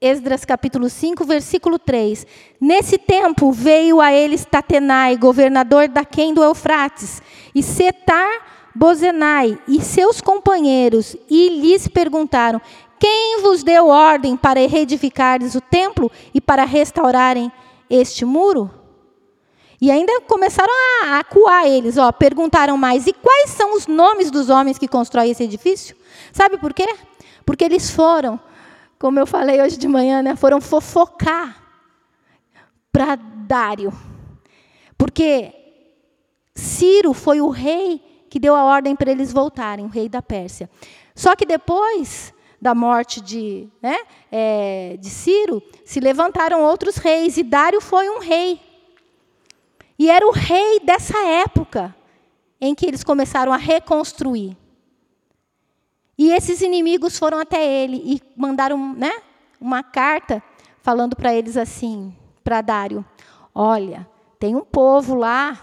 Esdras 0.00 0.44
capítulo 0.44 0.88
5, 0.88 1.24
versículo 1.24 1.78
3. 1.78 2.26
Nesse 2.60 2.98
tempo 2.98 3.52
veio 3.52 4.00
a 4.00 4.12
eles 4.12 4.44
Tatenai, 4.44 5.16
governador 5.16 5.88
da 5.88 6.04
Quem 6.04 6.32
do 6.32 6.42
Eufrates, 6.42 7.22
e 7.54 7.62
Setar, 7.62 8.59
Bozenai 8.74 9.58
e 9.66 9.80
seus 9.80 10.20
companheiros 10.20 11.16
e 11.28 11.60
lhes 11.60 11.88
perguntaram: 11.88 12.60
Quem 12.98 13.40
vos 13.42 13.62
deu 13.62 13.88
ordem 13.88 14.36
para 14.36 14.60
reedificares 14.66 15.54
o 15.54 15.60
templo 15.60 16.10
e 16.32 16.40
para 16.40 16.64
restaurarem 16.64 17.50
este 17.88 18.24
muro? 18.24 18.70
E 19.80 19.90
ainda 19.90 20.20
começaram 20.22 20.72
a 21.04 21.18
acuar 21.18 21.66
eles, 21.66 21.96
ó, 21.96 22.12
perguntaram 22.12 22.76
mais: 22.76 23.06
E 23.06 23.12
quais 23.12 23.50
são 23.50 23.74
os 23.76 23.86
nomes 23.86 24.30
dos 24.30 24.48
homens 24.48 24.78
que 24.78 24.86
constroem 24.86 25.30
esse 25.30 25.42
edifício? 25.42 25.96
Sabe 26.32 26.58
por 26.58 26.72
quê? 26.72 26.86
Porque 27.44 27.64
eles 27.64 27.90
foram, 27.90 28.38
como 28.98 29.18
eu 29.18 29.26
falei 29.26 29.60
hoje 29.60 29.76
de 29.76 29.88
manhã, 29.88 30.22
né, 30.22 30.36
foram 30.36 30.60
fofocar 30.60 31.60
para 32.92 33.16
Dário. 33.16 33.92
Porque 34.96 35.52
Ciro 36.54 37.12
foi 37.12 37.40
o 37.40 37.48
rei 37.48 38.09
que 38.30 38.38
deu 38.38 38.54
a 38.54 38.64
ordem 38.64 38.94
para 38.94 39.10
eles 39.10 39.32
voltarem, 39.32 39.84
o 39.84 39.88
rei 39.88 40.08
da 40.08 40.22
Pérsia. 40.22 40.70
Só 41.14 41.34
que 41.34 41.44
depois 41.44 42.32
da 42.60 42.74
morte 42.74 43.20
de, 43.20 43.68
né, 43.82 43.98
é, 44.30 44.96
de 44.98 45.10
Ciro, 45.10 45.62
se 45.84 45.98
levantaram 45.98 46.62
outros 46.62 46.96
reis, 46.96 47.36
e 47.36 47.42
Dário 47.42 47.80
foi 47.80 48.08
um 48.08 48.20
rei. 48.20 48.60
E 49.98 50.10
era 50.10 50.26
o 50.26 50.30
rei 50.30 50.78
dessa 50.80 51.18
época 51.18 51.94
em 52.60 52.74
que 52.74 52.86
eles 52.86 53.02
começaram 53.02 53.52
a 53.52 53.56
reconstruir. 53.56 54.56
E 56.16 56.30
esses 56.32 56.60
inimigos 56.60 57.18
foram 57.18 57.38
até 57.38 57.66
ele 57.66 57.96
e 58.04 58.22
mandaram 58.36 58.94
né, 58.94 59.12
uma 59.58 59.82
carta 59.82 60.42
falando 60.82 61.16
para 61.16 61.34
eles 61.34 61.56
assim, 61.56 62.14
para 62.44 62.60
Dário: 62.60 63.04
Olha, 63.54 64.06
tem 64.38 64.54
um 64.54 64.64
povo 64.64 65.14
lá 65.14 65.58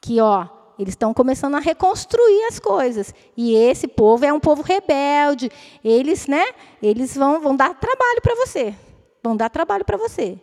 que, 0.00 0.18
ó, 0.20 0.46
eles 0.78 0.92
estão 0.92 1.14
começando 1.14 1.54
a 1.54 1.60
reconstruir 1.60 2.44
as 2.44 2.58
coisas. 2.58 3.14
E 3.36 3.54
esse 3.54 3.88
povo 3.88 4.24
é 4.24 4.32
um 4.32 4.40
povo 4.40 4.62
rebelde. 4.62 5.50
Eles, 5.82 6.26
né? 6.26 6.44
Eles 6.82 7.16
vão, 7.16 7.40
vão 7.40 7.56
dar 7.56 7.74
trabalho 7.74 8.20
para 8.22 8.34
você. 8.34 8.74
Vão 9.22 9.36
dar 9.36 9.48
trabalho 9.48 9.84
para 9.84 9.96
você. 9.96 10.38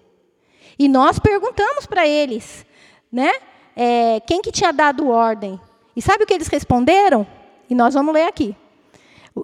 E 0.77 0.87
nós 0.87 1.19
perguntamos 1.19 1.85
para 1.85 2.07
eles, 2.07 2.65
né? 3.11 3.31
É, 3.75 4.19
quem 4.21 4.41
que 4.41 4.51
tinha 4.51 4.71
dado 4.71 5.09
ordem? 5.09 5.59
E 5.95 6.01
sabe 6.01 6.23
o 6.23 6.27
que 6.27 6.33
eles 6.33 6.47
responderam? 6.47 7.25
E 7.69 7.75
nós 7.75 7.93
vamos 7.93 8.13
ler 8.13 8.25
aqui. 8.25 8.55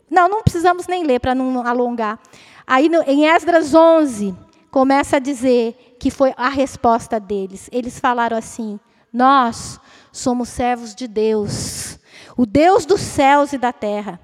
Não, 0.10 0.28
não 0.28 0.44
precisamos 0.44 0.88
nem 0.88 1.04
ler 1.04 1.20
para 1.20 1.36
não 1.36 1.66
alongar. 1.66 2.20
Aí 2.66 2.90
no, 2.90 3.02
em 3.04 3.28
Esdras 3.28 3.74
11 3.74 4.36
começa 4.72 5.18
a 5.18 5.20
dizer 5.20 5.96
que 6.00 6.12
foi 6.12 6.34
a 6.38 6.50
resposta 6.50 7.20
deles. 7.20 7.70
Eles 7.72 8.00
falaram 8.00 8.38
assim: 8.38 8.80
Nós 9.12 9.80
somos 10.12 10.50
servos 10.50 10.94
de 10.96 11.08
Deus, 11.08 12.00
o 12.36 12.46
Deus 12.46 12.86
dos 12.86 13.02
céus 13.02 13.54
e 13.54 13.58
da 13.58 13.72
terra. 13.72 14.20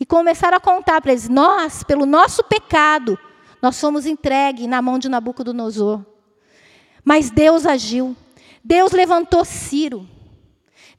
E 0.00 0.06
começaram 0.06 0.56
a 0.56 0.60
contar 0.60 1.00
para 1.00 1.12
eles: 1.12 1.28
nós, 1.28 1.82
pelo 1.82 2.06
nosso 2.06 2.42
pecado, 2.44 3.18
nós 3.60 3.76
somos 3.76 4.06
entregues 4.06 4.66
na 4.66 4.80
mão 4.80 4.98
de 4.98 5.08
Nabucodonosor. 5.08 6.04
Mas 7.04 7.30
Deus 7.30 7.66
agiu. 7.66 8.16
Deus 8.62 8.92
levantou 8.92 9.44
Ciro. 9.44 10.08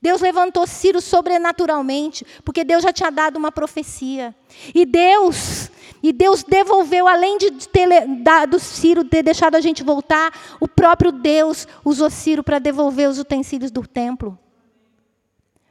Deus 0.01 0.21
levantou 0.21 0.65
Ciro 0.65 1.01
sobrenaturalmente, 1.01 2.25
porque 2.43 2.63
Deus 2.63 2.83
já 2.83 2.93
tinha 2.93 3.11
dado 3.11 3.37
uma 3.37 3.51
profecia. 3.51 4.33
E 4.73 4.85
Deus, 4.85 5.69
e 6.01 6.13
Deus 6.13 6.41
devolveu, 6.43 7.07
além 7.07 7.37
de 7.37 7.51
ter 7.67 7.87
dado 8.23 8.59
Ciro, 8.59 9.03
ter 9.03 9.23
deixado 9.23 9.55
a 9.55 9.61
gente 9.61 9.83
voltar, 9.83 10.33
o 10.59 10.67
próprio 10.67 11.11
Deus 11.11 11.67
usou 11.83 12.09
Ciro 12.09 12.43
para 12.43 12.59
devolver 12.59 13.09
os 13.09 13.19
utensílios 13.19 13.71
do 13.71 13.85
templo. 13.85 14.39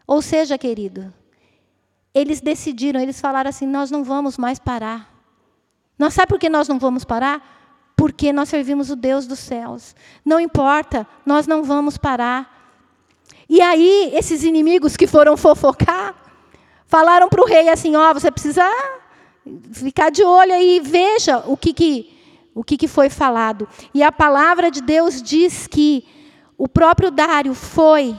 Ou 0.07 0.21
seja, 0.21 0.59
querido, 0.59 1.13
eles 2.15 2.41
decidiram, 2.41 3.01
eles 3.01 3.21
falaram 3.21 3.49
assim: 3.49 3.67
nós 3.67 3.91
não 3.91 4.05
vamos 4.05 4.37
mais 4.37 4.59
parar. 4.59 5.15
Nós 5.99 6.15
sabe 6.15 6.29
por 6.29 6.39
que 6.39 6.49
nós 6.49 6.69
não 6.69 6.79
vamos 6.79 7.05
parar? 7.05 7.57
Porque 7.97 8.33
nós 8.33 8.49
servimos 8.49 8.91
o 8.91 8.97
Deus 8.97 9.27
dos 9.27 9.39
céus. 9.39 9.97
Não 10.25 10.39
importa, 10.39 11.07
nós 11.27 11.47
não 11.47 11.65
vamos 11.65 11.99
parar. 11.99 12.58
E 13.49 13.61
aí, 13.61 14.11
esses 14.15 14.45
inimigos 14.45 14.97
que 14.97 15.07
foram 15.07 15.37
fofocar, 15.37 16.15
falaram 16.87 17.29
para 17.29 17.43
o 17.43 17.47
rei 17.47 17.69
assim: 17.69 17.97
ó, 17.97 18.11
oh, 18.11 18.15
você 18.15 18.31
precisa 18.31 18.65
ficar 19.73 20.11
de 20.11 20.23
olho 20.23 20.53
aí 20.53 20.81
veja 20.81 21.43
o 21.47 21.57
que, 21.57 21.73
que, 21.73 22.19
o 22.55 22.63
que, 22.63 22.77
que 22.77 22.89
foi 22.89 23.09
falado. 23.09 23.67
E 23.95 24.03
a 24.03 24.13
palavra 24.13 24.71
de 24.71 24.83
Deus 24.83 25.23
diz 25.23 25.67
que 25.67 26.05
o 26.57 26.69
próprio 26.69 27.11
Dário 27.11 27.55
foi. 27.55 28.17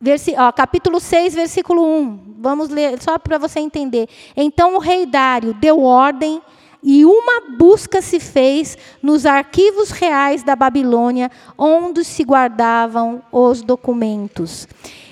Versi, 0.00 0.34
ó, 0.36 0.50
capítulo 0.50 0.98
6, 0.98 1.34
versículo 1.34 1.84
1. 1.84 2.36
Vamos 2.38 2.70
ler, 2.70 3.00
só 3.02 3.18
para 3.18 3.36
você 3.36 3.60
entender. 3.60 4.08
Então 4.34 4.74
o 4.74 4.78
rei 4.78 5.04
Dário 5.04 5.52
deu 5.52 5.82
ordem 5.82 6.40
e 6.82 7.04
uma 7.04 7.56
busca 7.56 8.00
se 8.00 8.18
fez 8.18 8.76
nos 9.02 9.26
arquivos 9.26 9.90
reais 9.90 10.42
da 10.42 10.56
Babilônia, 10.56 11.30
onde 11.56 12.04
se 12.04 12.24
guardavam 12.24 13.22
os 13.30 13.62
documentos. 13.62 14.66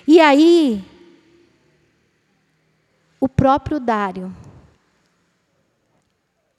E 0.06 0.20
aí, 0.20 0.82
o 3.20 3.28
próprio 3.28 3.78
Dário 3.78 4.34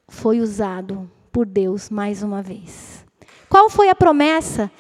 foi 0.08 0.39
usado 0.39 1.10
por 1.32 1.45
Deus 1.45 1.89
mais 1.89 2.22
uma 2.22 2.41
vez. 2.41 3.06
Qual 3.50 3.69
foi 3.69 3.89
a 3.89 3.95
promessa? 3.95 4.72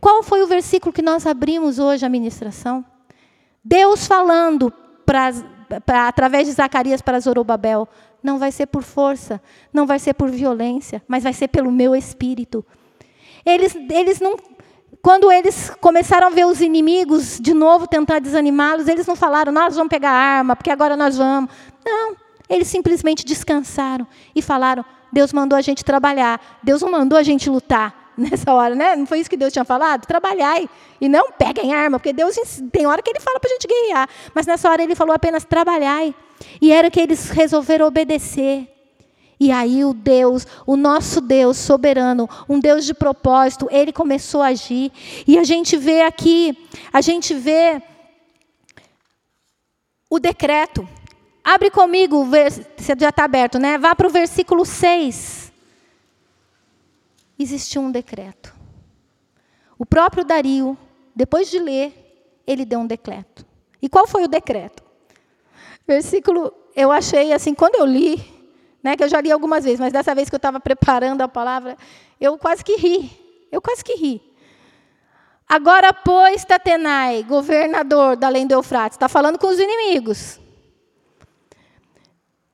Qual 0.00 0.22
foi 0.22 0.42
o 0.42 0.46
versículo 0.46 0.92
que 0.92 1.02
nós 1.02 1.26
abrimos 1.26 1.78
hoje 1.78 2.06
a 2.06 2.08
ministração? 2.08 2.84
Deus 3.62 4.06
falando 4.06 4.72
pra, 5.04 5.30
pra, 5.84 6.08
através 6.08 6.46
de 6.46 6.52
Zacarias 6.52 7.02
para 7.02 7.20
Zorobabel: 7.20 7.88
não 8.24 8.38
vai 8.38 8.50
ser 8.50 8.66
por 8.66 8.82
força, 8.82 9.40
não 9.70 9.86
vai 9.86 9.98
ser 9.98 10.14
por 10.14 10.30
violência, 10.30 11.02
mas 11.06 11.22
vai 11.22 11.34
ser 11.34 11.48
pelo 11.48 11.70
meu 11.70 11.94
espírito. 11.94 12.64
Eles, 13.44 13.76
eles 13.90 14.18
não. 14.18 14.36
quando 15.02 15.30
eles 15.30 15.70
começaram 15.78 16.28
a 16.28 16.30
ver 16.30 16.46
os 16.46 16.62
inimigos 16.62 17.38
de 17.38 17.52
novo 17.52 17.86
tentar 17.86 18.20
desanimá-los, 18.20 18.88
eles 18.88 19.06
não 19.06 19.14
falaram, 19.14 19.52
nós 19.52 19.76
vamos 19.76 19.90
pegar 19.90 20.10
arma, 20.10 20.56
porque 20.56 20.70
agora 20.70 20.96
nós 20.96 21.18
vamos. 21.18 21.50
Não, 21.84 22.16
eles 22.48 22.66
simplesmente 22.66 23.26
descansaram 23.26 24.06
e 24.34 24.40
falaram: 24.40 24.82
Deus 25.12 25.30
mandou 25.30 25.58
a 25.58 25.60
gente 25.60 25.84
trabalhar, 25.84 26.40
Deus 26.62 26.80
não 26.80 26.90
mandou 26.90 27.18
a 27.18 27.22
gente 27.22 27.50
lutar 27.50 28.12
nessa 28.16 28.54
hora, 28.54 28.74
né? 28.74 28.96
Não 28.96 29.04
foi 29.04 29.18
isso 29.18 29.28
que 29.28 29.36
Deus 29.36 29.52
tinha 29.52 29.66
falado? 29.66 30.06
Trabalhai 30.06 30.66
e 30.98 31.10
não 31.10 31.30
peguem 31.32 31.74
arma, 31.74 31.98
porque 31.98 32.14
Deus 32.14 32.36
tem 32.72 32.86
hora 32.86 33.02
que 33.02 33.10
Ele 33.10 33.20
fala 33.20 33.38
para 33.38 33.50
a 33.50 33.52
gente 33.52 33.66
guerrear, 33.66 34.08
mas 34.34 34.46
nessa 34.46 34.70
hora 34.70 34.82
Ele 34.82 34.94
falou 34.94 35.14
apenas 35.14 35.44
trabalhai. 35.44 36.14
E 36.60 36.72
era 36.72 36.90
que 36.90 37.00
eles 37.00 37.30
resolveram 37.30 37.86
obedecer. 37.86 38.68
E 39.38 39.50
aí 39.50 39.84
o 39.84 39.92
Deus, 39.92 40.46
o 40.66 40.76
nosso 40.76 41.20
Deus 41.20 41.56
soberano, 41.56 42.28
um 42.48 42.60
Deus 42.60 42.84
de 42.84 42.94
propósito, 42.94 43.68
ele 43.70 43.92
começou 43.92 44.40
a 44.40 44.48
agir. 44.48 44.92
E 45.26 45.38
a 45.38 45.44
gente 45.44 45.76
vê 45.76 46.02
aqui, 46.02 46.56
a 46.92 47.00
gente 47.00 47.34
vê 47.34 47.82
o 50.08 50.18
decreto. 50.18 50.88
Abre 51.42 51.70
comigo, 51.70 52.24
você 52.24 52.94
já 52.98 53.08
está 53.08 53.24
aberto, 53.24 53.58
né? 53.58 53.76
Vá 53.76 53.94
para 53.94 54.06
o 54.06 54.10
versículo 54.10 54.64
6. 54.64 55.52
Existiu 57.38 57.82
um 57.82 57.90
decreto. 57.90 58.54
O 59.76 59.84
próprio 59.84 60.24
Dario, 60.24 60.78
depois 61.14 61.50
de 61.50 61.58
ler, 61.58 62.42
ele 62.46 62.64
deu 62.64 62.78
um 62.78 62.86
decreto. 62.86 63.44
E 63.82 63.88
qual 63.88 64.06
foi 64.06 64.22
o 64.24 64.28
decreto? 64.28 64.83
Versículo, 65.86 66.52
eu 66.74 66.90
achei 66.90 67.32
assim, 67.32 67.54
quando 67.54 67.76
eu 67.76 67.84
li, 67.84 68.22
né, 68.82 68.96
que 68.96 69.04
eu 69.04 69.08
já 69.08 69.20
li 69.20 69.30
algumas 69.30 69.64
vezes, 69.64 69.80
mas 69.80 69.92
dessa 69.92 70.14
vez 70.14 70.28
que 70.28 70.34
eu 70.34 70.38
estava 70.38 70.58
preparando 70.60 71.20
a 71.22 71.28
palavra, 71.28 71.76
eu 72.20 72.36
quase 72.38 72.64
que 72.64 72.76
ri. 72.76 73.10
Eu 73.50 73.60
quase 73.60 73.84
que 73.84 73.94
ri. 73.94 74.20
Agora, 75.48 75.92
pois, 75.92 76.44
Tatenai, 76.44 77.22
governador 77.22 78.16
da 78.16 78.26
além 78.26 78.46
do 78.46 78.52
Eufrates, 78.52 78.96
está 78.96 79.08
falando 79.08 79.38
com 79.38 79.46
os 79.46 79.58
inimigos. 79.58 80.40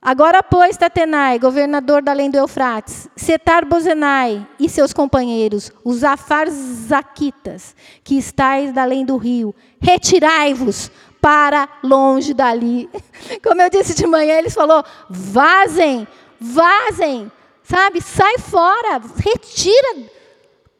Agora, 0.01 0.41
pois, 0.41 0.75
Tatenai, 0.77 1.39
governador 1.39 2.01
da 2.01 2.11
além 2.11 2.29
do 2.29 2.37
Eufrates, 2.37 3.07
Setar 3.15 3.65
Bozenai 3.65 4.47
e 4.59 4.67
seus 4.67 4.93
companheiros, 4.93 5.71
os 5.85 6.03
afarzaquitas, 6.03 7.75
que 8.03 8.17
estáis 8.17 8.73
da 8.73 8.81
além 8.81 9.05
do 9.05 9.15
rio, 9.15 9.55
retirai-vos 9.79 10.91
para 11.21 11.69
longe 11.83 12.33
dali. 12.33 12.89
Como 13.43 13.61
eu 13.61 13.69
disse 13.69 13.93
de 13.93 14.07
manhã, 14.07 14.33
eles 14.37 14.53
falou: 14.53 14.83
vazem, 15.09 16.07
vazem, 16.39 17.31
sabe? 17.63 18.01
Sai 18.01 18.39
fora, 18.39 19.01
retira, 19.17 20.03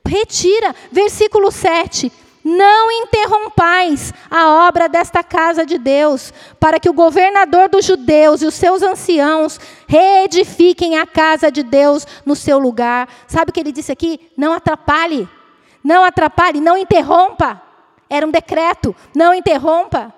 retira. 0.06 0.75
Versículo 0.91 1.51
7. 1.51 2.12
Não 2.43 2.91
interrompais 2.91 4.12
a 4.30 4.67
obra 4.67 4.89
desta 4.89 5.23
casa 5.23 5.63
de 5.63 5.77
Deus, 5.77 6.34
para 6.60 6.80
que 6.80 6.89
o 6.89 6.93
governador 6.93 7.69
dos 7.69 7.86
judeus 7.86 8.41
e 8.41 8.47
os 8.47 8.56
seus 8.56 8.82
anciãos 8.82 9.60
reedifiquem 9.88 10.97
a 10.97 11.06
casa 11.06 11.51
de 11.51 11.62
Deus 11.62 12.08
no 12.25 12.36
seu 12.36 12.58
lugar. 12.58 13.08
Sabe 13.27 13.51
o 13.51 13.54
que 13.54 13.60
ele 13.60 13.71
disse 13.71 13.91
aqui? 13.91 14.19
Não 14.36 14.54
atrapalhe, 14.54 15.30
não 15.84 16.04
atrapalhe, 16.04 16.60
não 16.60 16.75
interrompa. 16.75 17.62
Era 18.10 18.25
um 18.25 18.32
decreto, 18.32 18.95
não 19.15 19.36
interrompa. 19.36 20.12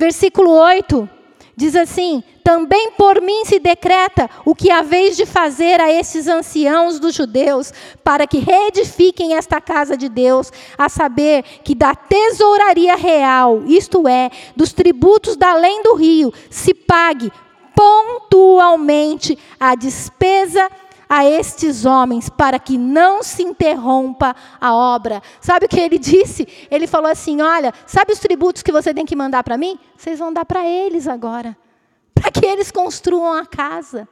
Versículo 0.00 0.52
8 0.52 1.06
diz 1.54 1.76
assim: 1.76 2.24
Também 2.42 2.92
por 2.92 3.20
mim 3.20 3.44
se 3.44 3.58
decreta 3.58 4.30
o 4.46 4.54
que 4.54 4.70
haveis 4.70 5.14
de 5.14 5.26
fazer 5.26 5.78
a 5.78 5.92
esses 5.92 6.26
anciãos 6.26 6.98
dos 6.98 7.14
judeus, 7.14 7.70
para 8.02 8.26
que 8.26 8.38
reedifiquem 8.38 9.36
esta 9.36 9.60
casa 9.60 9.98
de 9.98 10.08
Deus, 10.08 10.50
a 10.78 10.88
saber, 10.88 11.42
que 11.62 11.74
da 11.74 11.94
tesouraria 11.94 12.96
real, 12.96 13.62
isto 13.66 14.08
é, 14.08 14.30
dos 14.56 14.72
tributos 14.72 15.36
da 15.36 15.50
além 15.50 15.82
do 15.82 15.92
rio, 15.96 16.32
se 16.48 16.72
pague 16.72 17.30
pontualmente 17.76 19.38
a 19.60 19.74
despesa 19.74 20.66
a 21.10 21.28
estes 21.28 21.84
homens 21.84 22.28
para 22.28 22.60
que 22.60 22.78
não 22.78 23.20
se 23.20 23.42
interrompa 23.42 24.36
a 24.60 24.72
obra. 24.72 25.20
Sabe 25.40 25.66
o 25.66 25.68
que 25.68 25.80
ele 25.80 25.98
disse? 26.00 26.46
Ele 26.70 26.86
falou 26.86 27.10
assim: 27.10 27.42
Olha, 27.42 27.74
sabe 27.84 28.12
os 28.12 28.20
tributos 28.20 28.62
que 28.62 28.70
você 28.70 28.94
tem 28.94 29.04
que 29.04 29.16
mandar 29.16 29.42
para 29.42 29.58
mim? 29.58 29.76
Vocês 29.96 30.20
vão 30.20 30.32
dar 30.32 30.44
para 30.44 30.64
eles 30.64 31.08
agora, 31.08 31.56
para 32.14 32.30
que 32.30 32.46
eles 32.46 32.70
construam 32.70 33.32
a 33.32 33.44
casa. 33.44 34.08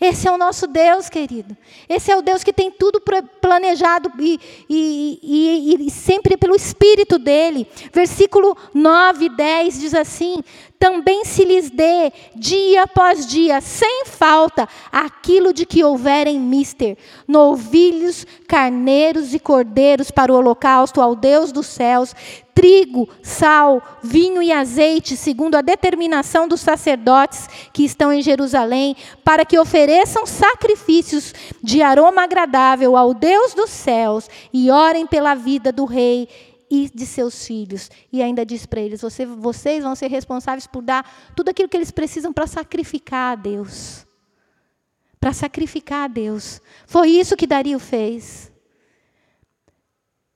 Esse 0.00 0.26
é 0.26 0.32
o 0.32 0.36
nosso 0.36 0.66
Deus, 0.66 1.08
querido. 1.08 1.56
Esse 1.88 2.10
é 2.10 2.16
o 2.16 2.22
Deus 2.22 2.42
que 2.42 2.52
tem 2.52 2.72
tudo 2.72 3.00
planejado 3.40 4.10
e, 4.18 4.40
e, 4.68 5.20
e, 5.22 5.86
e, 5.86 5.90
sempre 5.90 6.36
pelo 6.36 6.56
Espírito 6.56 7.20
dele. 7.20 7.68
Versículo 7.92 8.56
9 8.74 9.26
e 9.26 9.28
10 9.28 9.80
diz 9.80 9.94
assim: 9.94 10.42
Também 10.82 11.24
se 11.24 11.44
lhes 11.44 11.70
dê, 11.70 12.12
dia 12.34 12.82
após 12.82 13.24
dia, 13.24 13.60
sem 13.60 14.04
falta, 14.04 14.68
aquilo 14.90 15.52
de 15.52 15.64
que 15.64 15.84
houverem 15.84 16.40
mister, 16.40 16.98
novilhos, 17.28 18.26
carneiros 18.48 19.32
e 19.32 19.38
cordeiros 19.38 20.10
para 20.10 20.32
o 20.32 20.34
holocausto 20.34 21.00
ao 21.00 21.14
Deus 21.14 21.52
dos 21.52 21.68
céus, 21.68 22.16
trigo, 22.52 23.08
sal, 23.22 23.80
vinho 24.02 24.42
e 24.42 24.50
azeite, 24.50 25.16
segundo 25.16 25.54
a 25.54 25.62
determinação 25.62 26.48
dos 26.48 26.60
sacerdotes 26.60 27.48
que 27.72 27.84
estão 27.84 28.12
em 28.12 28.20
Jerusalém, 28.20 28.96
para 29.22 29.44
que 29.44 29.60
ofereçam 29.60 30.26
sacrifícios 30.26 31.32
de 31.62 31.80
aroma 31.80 32.24
agradável 32.24 32.96
ao 32.96 33.14
Deus 33.14 33.54
dos 33.54 33.70
céus 33.70 34.28
e 34.52 34.68
orem 34.68 35.06
pela 35.06 35.36
vida 35.36 35.70
do 35.70 35.84
rei 35.84 36.28
e 36.72 36.88
de 36.88 37.04
seus 37.04 37.46
filhos. 37.46 37.90
E 38.10 38.22
ainda 38.22 38.46
diz 38.46 38.64
para 38.64 38.80
eles: 38.80 39.02
Você, 39.02 39.26
vocês 39.26 39.84
vão 39.84 39.94
ser 39.94 40.06
responsáveis 40.06 40.66
por 40.66 40.80
dar 40.80 41.04
tudo 41.36 41.50
aquilo 41.50 41.68
que 41.68 41.76
eles 41.76 41.90
precisam 41.90 42.32
para 42.32 42.46
sacrificar 42.46 43.32
a 43.32 43.34
Deus. 43.34 44.06
Para 45.20 45.34
sacrificar 45.34 46.04
a 46.04 46.08
Deus. 46.08 46.62
Foi 46.86 47.10
isso 47.10 47.36
que 47.36 47.46
Dario 47.46 47.78
fez. 47.78 48.50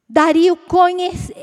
Dario 0.07 0.57
conhece, 0.57 1.35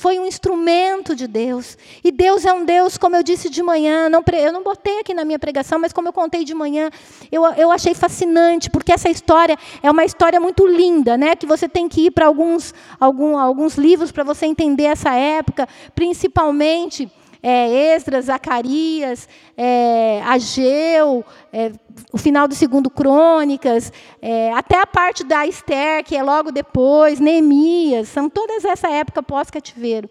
foi 0.00 0.18
um 0.18 0.24
instrumento 0.24 1.14
de 1.14 1.26
Deus. 1.26 1.76
E 2.02 2.10
Deus 2.10 2.46
é 2.46 2.52
um 2.54 2.64
Deus, 2.64 2.96
como 2.96 3.16
eu 3.16 3.22
disse 3.22 3.50
de 3.50 3.62
manhã, 3.62 4.08
não, 4.08 4.24
eu 4.32 4.50
não 4.50 4.62
botei 4.62 4.98
aqui 4.98 5.12
na 5.12 5.26
minha 5.26 5.38
pregação, 5.38 5.78
mas 5.78 5.92
como 5.92 6.08
eu 6.08 6.12
contei 6.12 6.42
de 6.42 6.54
manhã, 6.54 6.88
eu, 7.30 7.44
eu 7.52 7.70
achei 7.70 7.92
fascinante, 7.92 8.70
porque 8.70 8.92
essa 8.92 9.10
história 9.10 9.58
é 9.82 9.90
uma 9.90 10.02
história 10.02 10.40
muito 10.40 10.66
linda, 10.66 11.18
né? 11.18 11.36
que 11.36 11.44
você 11.44 11.68
tem 11.68 11.86
que 11.86 12.06
ir 12.06 12.12
para 12.12 12.24
alguns, 12.24 12.72
algum, 12.98 13.36
alguns 13.36 13.76
livros 13.76 14.10
para 14.10 14.24
você 14.24 14.46
entender 14.46 14.84
essa 14.84 15.12
época, 15.14 15.68
principalmente 15.94 17.06
é, 17.42 17.94
Esdras, 17.94 18.26
Zacarias, 18.26 19.28
é, 19.56 20.22
Ageu, 20.24 21.24
é, 21.52 21.72
o 22.12 22.18
final 22.18 22.46
do 22.46 22.54
segundo 22.54 22.90
Crônicas, 22.90 23.92
é, 24.20 24.52
até 24.52 24.80
a 24.80 24.86
parte 24.86 25.24
da 25.24 25.46
Esther, 25.46 26.04
que 26.04 26.16
é 26.16 26.22
logo 26.22 26.50
depois, 26.52 27.20
Neemias, 27.20 28.08
são 28.08 28.28
todas 28.28 28.64
essa 28.64 28.90
época 28.90 29.22
pós-cativeiro. 29.22 30.10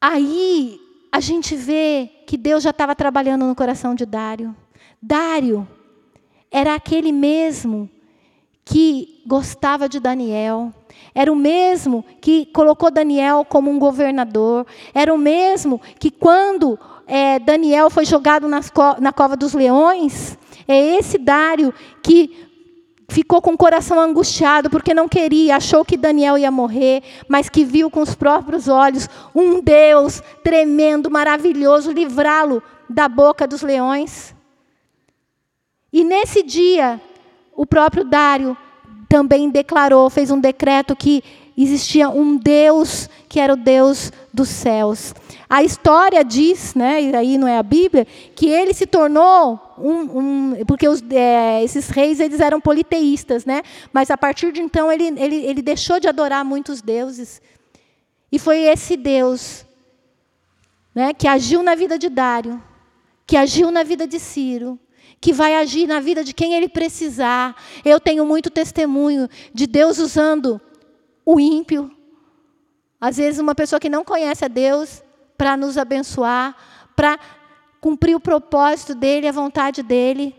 Aí 0.00 0.80
a 1.10 1.20
gente 1.20 1.54
vê 1.54 2.10
que 2.26 2.36
Deus 2.36 2.62
já 2.62 2.70
estava 2.70 2.94
trabalhando 2.94 3.44
no 3.44 3.54
coração 3.54 3.94
de 3.94 4.06
Dário. 4.06 4.56
Dário 5.00 5.66
era 6.50 6.74
aquele 6.74 7.12
mesmo 7.12 7.90
que 8.64 9.22
gostava 9.26 9.88
de 9.88 9.98
Daniel, 9.98 10.72
era 11.14 11.32
o 11.32 11.36
mesmo 11.36 12.04
que 12.20 12.46
colocou 12.46 12.90
Daniel 12.90 13.44
como 13.48 13.70
um 13.70 13.78
governador, 13.78 14.66
era 14.94 15.12
o 15.12 15.18
mesmo 15.18 15.80
que 15.98 16.10
quando 16.10 16.78
é, 17.06 17.38
Daniel 17.38 17.90
foi 17.90 18.04
jogado 18.04 18.46
co 18.72 19.00
na 19.00 19.12
cova 19.12 19.36
dos 19.36 19.52
leões, 19.52 20.38
é 20.66 20.96
esse 20.96 21.18
Dário 21.18 21.72
que 22.02 22.48
ficou 23.08 23.42
com 23.42 23.52
o 23.52 23.58
coração 23.58 24.00
angustiado 24.00 24.70
porque 24.70 24.94
não 24.94 25.08
queria, 25.08 25.56
achou 25.56 25.84
que 25.84 25.96
Daniel 25.96 26.38
ia 26.38 26.50
morrer, 26.50 27.02
mas 27.28 27.48
que 27.48 27.64
viu 27.64 27.90
com 27.90 28.00
os 28.00 28.14
próprios 28.14 28.68
olhos 28.68 29.08
um 29.34 29.60
Deus 29.60 30.22
tremendo, 30.42 31.10
maravilhoso, 31.10 31.92
livrá-lo 31.92 32.62
da 32.88 33.08
boca 33.08 33.46
dos 33.46 33.62
leões. 33.62 34.34
E 35.92 36.02
nesse 36.04 36.42
dia, 36.42 36.98
o 37.54 37.66
próprio 37.66 38.04
Dário 38.04 38.56
também 39.12 39.50
declarou, 39.50 40.08
fez 40.08 40.30
um 40.30 40.40
decreto 40.40 40.96
que 40.96 41.22
existia 41.54 42.08
um 42.08 42.34
Deus 42.34 43.10
que 43.28 43.38
era 43.38 43.52
o 43.52 43.56
Deus 43.56 44.10
dos 44.32 44.48
céus. 44.48 45.14
A 45.50 45.62
história 45.62 46.24
diz, 46.24 46.74
né, 46.74 47.02
e 47.02 47.14
aí 47.14 47.36
não 47.36 47.46
é 47.46 47.58
a 47.58 47.62
Bíblia, 47.62 48.06
que 48.34 48.48
ele 48.48 48.72
se 48.72 48.86
tornou 48.86 49.60
um, 49.76 50.18
um 50.18 50.64
porque 50.66 50.88
os, 50.88 51.02
é, 51.10 51.62
esses 51.62 51.90
reis 51.90 52.20
eles 52.20 52.40
eram 52.40 52.58
politeístas, 52.58 53.44
né? 53.44 53.60
Mas 53.92 54.10
a 54.10 54.16
partir 54.16 54.50
de 54.50 54.62
então 54.62 54.90
ele, 54.90 55.12
ele, 55.20 55.44
ele 55.44 55.60
deixou 55.60 56.00
de 56.00 56.08
adorar 56.08 56.42
muitos 56.42 56.80
deuses 56.80 57.42
e 58.30 58.38
foi 58.38 58.60
esse 58.60 58.96
Deus, 58.96 59.66
né, 60.94 61.12
que 61.12 61.28
agiu 61.28 61.62
na 61.62 61.74
vida 61.74 61.98
de 61.98 62.08
Dário, 62.08 62.62
que 63.26 63.36
agiu 63.36 63.70
na 63.70 63.82
vida 63.82 64.06
de 64.06 64.18
Ciro, 64.18 64.78
que 65.22 65.32
vai 65.32 65.54
agir 65.54 65.86
na 65.86 66.00
vida 66.00 66.24
de 66.24 66.34
quem 66.34 66.54
ele 66.54 66.68
precisar. 66.68 67.54
Eu 67.84 68.00
tenho 68.00 68.26
muito 68.26 68.50
testemunho 68.50 69.28
de 69.54 69.68
Deus 69.68 69.98
usando 69.98 70.60
o 71.24 71.38
ímpio, 71.38 71.88
Às 73.00 73.16
vezes, 73.16 73.38
uma 73.38 73.54
pessoa 73.54 73.78
que 73.78 73.88
não 73.88 74.04
conhece 74.04 74.44
a 74.44 74.48
Deus 74.48 75.02
para 75.38 75.56
nos 75.56 75.78
abençoar, 75.78 76.56
para 76.96 77.18
cumprir 77.80 78.16
o 78.16 78.20
propósito 78.20 78.94
dele, 78.94 79.28
a 79.28 79.32
vontade 79.32 79.82
dele. 79.82 80.34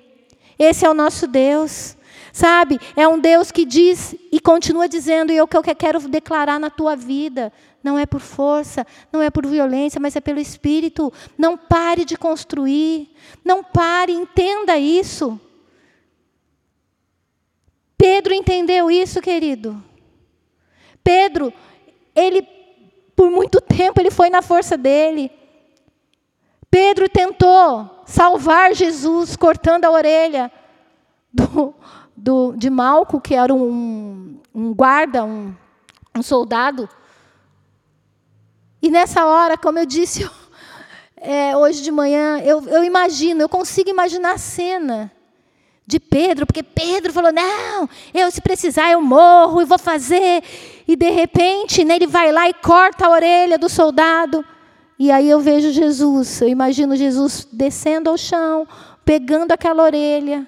Esse 0.60 0.86
é 0.86 0.90
o 0.90 0.94
nosso 0.94 1.28
Deus. 1.28 1.98
Sabe? 2.34 2.80
É 2.96 3.08
um 3.08 3.20
Deus 3.20 3.52
que 3.52 3.64
diz 3.64 4.16
e 4.32 4.40
continua 4.40 4.90
dizendo, 4.90 5.32
e 5.32 5.38
é 5.38 5.44
o 5.44 5.48
que 5.48 5.56
eu 5.56 5.64
quero 5.64 6.00
declarar 6.10 6.60
na 6.60 6.72
tua 6.72 6.96
vida. 6.96 7.54
Não 7.84 7.98
é 7.98 8.08
por 8.08 8.22
força, 8.22 8.88
não 9.12 9.22
é 9.22 9.30
por 9.30 9.46
violência, 9.46 10.02
mas 10.02 10.16
é 10.16 10.20
pelo 10.20 10.40
Espírito. 10.40 11.14
Não 11.38 11.56
pare 11.56 12.04
de 12.04 12.18
construir. 12.18 13.16
Não 13.46 13.64
pare, 13.64 14.12
entenda 14.12 14.76
isso. 14.80 15.40
Pedro 17.96 18.34
entendeu 18.34 18.90
isso, 18.90 19.22
querido. 19.22 19.82
Pedro, 21.04 21.54
ele, 22.16 22.42
por 23.16 23.30
muito 23.30 23.62
tempo, 23.62 24.02
ele 24.02 24.10
foi 24.10 24.32
na 24.32 24.42
força 24.42 24.76
dele. 24.76 25.32
Pedro 26.72 27.08
tentou 27.08 28.02
salvar 28.08 28.74
Jesus 28.74 29.36
cortando 29.36 29.86
a 29.86 29.92
orelha 29.92 30.52
do, 31.32 31.76
do, 32.16 32.54
de 32.56 32.70
Malco, 32.70 33.20
que 33.20 33.36
era 33.36 33.54
um, 33.54 34.40
um 34.54 34.74
guarda, 34.74 35.24
um, 35.24 35.54
um 36.16 36.22
soldado. 36.22 36.88
E 38.82 38.90
nessa 38.90 39.26
hora, 39.26 39.58
como 39.58 39.80
eu 39.80 39.86
disse 39.86 40.30
é, 41.18 41.56
hoje 41.56 41.82
de 41.82 41.92
manhã, 41.92 42.40
eu, 42.40 42.68
eu 42.68 42.84
imagino, 42.84 43.42
eu 43.42 43.50
consigo 43.50 43.90
imaginar 43.90 44.34
a 44.34 44.38
cena 44.38 45.12
de 45.86 46.00
Pedro, 46.00 46.46
porque 46.46 46.64
Pedro 46.64 47.12
falou: 47.12 47.32
Não, 47.32 47.90
eu 48.14 48.32
se 48.32 48.42
precisar 48.42 48.92
eu 48.92 49.02
morro 49.02 49.62
e 49.62 49.66
vou 49.66 49.80
fazer. 49.80 50.44
E 50.88 50.96
de 50.96 51.10
repente 51.10 51.84
né, 51.84 51.96
ele 51.96 52.08
vai 52.08 52.32
lá 52.32 52.48
e 52.48 52.54
corta 52.54 53.06
a 53.06 53.10
orelha 53.10 53.58
do 53.58 53.68
soldado. 53.68 54.46
E 54.98 55.12
aí 55.12 55.30
eu 55.30 55.40
vejo 55.40 55.72
Jesus, 55.72 56.42
eu 56.42 56.48
imagino 56.48 56.96
Jesus 56.96 57.48
descendo 57.52 58.10
ao 58.10 58.18
chão, 58.18 58.68
pegando 59.04 59.52
aquela 59.52 59.84
orelha 59.84 60.48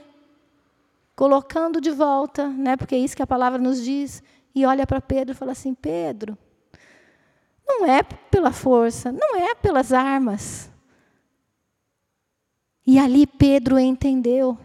colocando 1.15 1.80
de 1.80 1.91
volta, 1.91 2.47
né, 2.49 2.75
porque 2.75 2.95
é 2.95 2.99
isso 2.99 3.15
que 3.15 3.23
a 3.23 3.28
palavra 3.28 3.58
nos 3.58 3.84
diz, 3.84 4.21
e 4.54 4.65
olha 4.65 4.86
para 4.86 5.01
Pedro 5.01 5.34
e 5.34 5.38
fala 5.38 5.54
assim: 5.54 5.73
Pedro, 5.73 6.38
não 7.67 7.86
é 7.86 8.04
pela 8.04 8.51
força, 8.51 9.12
não 9.12 9.36
é 9.38 9.56
pelas 9.56 9.91
armas. 9.91 10.69
E 12.86 12.99
ali 12.99 13.25
Pedro 13.25 13.80
entendeu. 13.80 14.58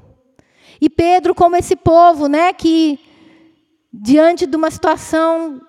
E 0.80 0.90
Pedro, 0.90 1.34
como 1.34 1.56
esse 1.56 1.74
povo, 1.74 2.28
né, 2.28 2.52
que 2.52 2.98
diante 3.92 4.46
de 4.46 4.56
uma 4.56 4.70
situação 4.70 5.60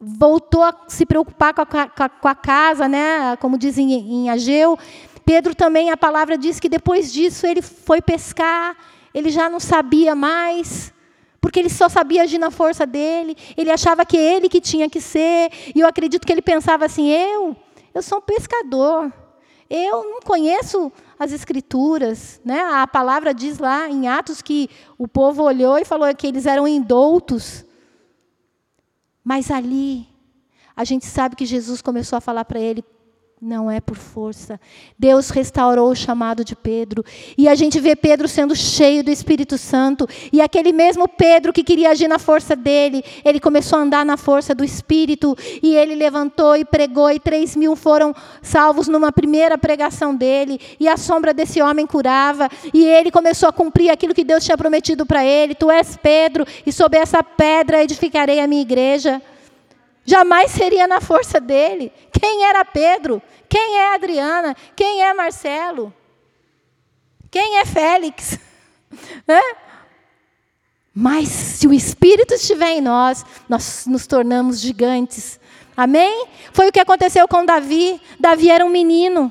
voltou 0.00 0.62
a 0.62 0.84
se 0.88 1.04
preocupar 1.04 1.52
com 1.52 1.62
a, 1.62 2.08
com 2.08 2.28
a 2.28 2.34
casa, 2.34 2.88
né, 2.88 3.36
como 3.36 3.58
dizem 3.58 3.92
em 3.92 4.30
Ageu, 4.30 4.78
Pedro 5.24 5.54
também, 5.54 5.90
a 5.90 5.96
palavra 5.96 6.38
diz 6.38 6.58
que 6.58 6.68
depois 6.68 7.12
disso 7.12 7.46
ele 7.46 7.60
foi 7.60 8.00
pescar 8.00 8.76
ele 9.14 9.30
já 9.30 9.48
não 9.48 9.60
sabia 9.60 10.14
mais, 10.14 10.92
porque 11.40 11.58
ele 11.58 11.70
só 11.70 11.88
sabia 11.88 12.22
agir 12.22 12.38
na 12.38 12.50
força 12.50 12.86
dele, 12.86 13.36
ele 13.56 13.70
achava 13.70 14.04
que 14.04 14.16
ele 14.16 14.48
que 14.48 14.60
tinha 14.60 14.88
que 14.88 15.00
ser, 15.00 15.50
e 15.74 15.80
eu 15.80 15.86
acredito 15.86 16.26
que 16.26 16.32
ele 16.32 16.42
pensava 16.42 16.84
assim: 16.84 17.08
eu, 17.08 17.56
eu 17.94 18.02
sou 18.02 18.18
um 18.18 18.22
pescador, 18.22 19.12
eu 19.70 20.04
não 20.04 20.20
conheço 20.20 20.90
as 21.18 21.32
escrituras, 21.32 22.40
né? 22.44 22.60
A 22.60 22.86
palavra 22.86 23.34
diz 23.34 23.58
lá 23.58 23.88
em 23.88 24.08
Atos 24.08 24.40
que 24.40 24.70
o 24.96 25.06
povo 25.06 25.42
olhou 25.42 25.78
e 25.78 25.84
falou 25.84 26.14
que 26.14 26.26
eles 26.26 26.46
eram 26.46 26.66
indoutos. 26.66 27.64
Mas 29.22 29.50
ali 29.50 30.08
a 30.74 30.84
gente 30.84 31.04
sabe 31.04 31.36
que 31.36 31.44
Jesus 31.44 31.82
começou 31.82 32.16
a 32.16 32.20
falar 32.20 32.44
para 32.44 32.60
ele: 32.60 32.84
não 33.40 33.70
é 33.70 33.80
por 33.80 33.96
força. 33.96 34.60
Deus 34.98 35.30
restaurou 35.30 35.90
o 35.90 35.96
chamado 35.96 36.44
de 36.44 36.56
Pedro. 36.56 37.04
E 37.36 37.48
a 37.48 37.54
gente 37.54 37.78
vê 37.78 37.94
Pedro 37.94 38.26
sendo 38.26 38.54
cheio 38.54 39.04
do 39.04 39.10
Espírito 39.10 39.56
Santo. 39.56 40.08
E 40.32 40.40
aquele 40.40 40.72
mesmo 40.72 41.06
Pedro 41.06 41.52
que 41.52 41.62
queria 41.62 41.90
agir 41.90 42.08
na 42.08 42.18
força 42.18 42.56
dele, 42.56 43.02
ele 43.24 43.38
começou 43.38 43.78
a 43.78 43.82
andar 43.82 44.04
na 44.04 44.16
força 44.16 44.54
do 44.54 44.64
Espírito. 44.64 45.36
E 45.62 45.74
ele 45.74 45.94
levantou 45.94 46.56
e 46.56 46.64
pregou. 46.64 47.10
E 47.10 47.20
três 47.20 47.54
mil 47.54 47.76
foram 47.76 48.14
salvos 48.42 48.88
numa 48.88 49.12
primeira 49.12 49.56
pregação 49.56 50.14
dele. 50.14 50.60
E 50.80 50.88
a 50.88 50.96
sombra 50.96 51.32
desse 51.32 51.62
homem 51.62 51.86
curava. 51.86 52.48
E 52.74 52.84
ele 52.84 53.10
começou 53.10 53.48
a 53.48 53.52
cumprir 53.52 53.90
aquilo 53.90 54.14
que 54.14 54.24
Deus 54.24 54.44
tinha 54.44 54.58
prometido 54.58 55.06
para 55.06 55.24
ele: 55.24 55.54
Tu 55.54 55.70
és 55.70 55.96
Pedro, 55.96 56.44
e 56.66 56.72
sob 56.72 56.96
essa 56.96 57.22
pedra 57.22 57.82
edificarei 57.82 58.40
a 58.40 58.46
minha 58.46 58.62
igreja. 58.62 59.22
Jamais 60.08 60.50
seria 60.52 60.86
na 60.86 61.02
força 61.02 61.38
dele. 61.38 61.92
Quem 62.10 62.42
era 62.42 62.64
Pedro? 62.64 63.20
Quem 63.46 63.76
é 63.76 63.94
Adriana? 63.94 64.56
Quem 64.74 65.02
é 65.02 65.12
Marcelo? 65.12 65.92
Quem 67.30 67.58
é 67.58 67.66
Félix? 67.66 68.38
Mas 70.94 71.28
se 71.28 71.68
o 71.68 71.74
Espírito 71.74 72.32
estiver 72.32 72.70
em 72.70 72.80
nós, 72.80 73.22
nós 73.50 73.84
nos 73.84 74.06
tornamos 74.06 74.62
gigantes. 74.62 75.38
Amém? 75.76 76.26
Foi 76.54 76.68
o 76.68 76.72
que 76.72 76.80
aconteceu 76.80 77.28
com 77.28 77.44
Davi. 77.44 78.00
Davi 78.18 78.48
era 78.48 78.64
um 78.64 78.70
menino. 78.70 79.30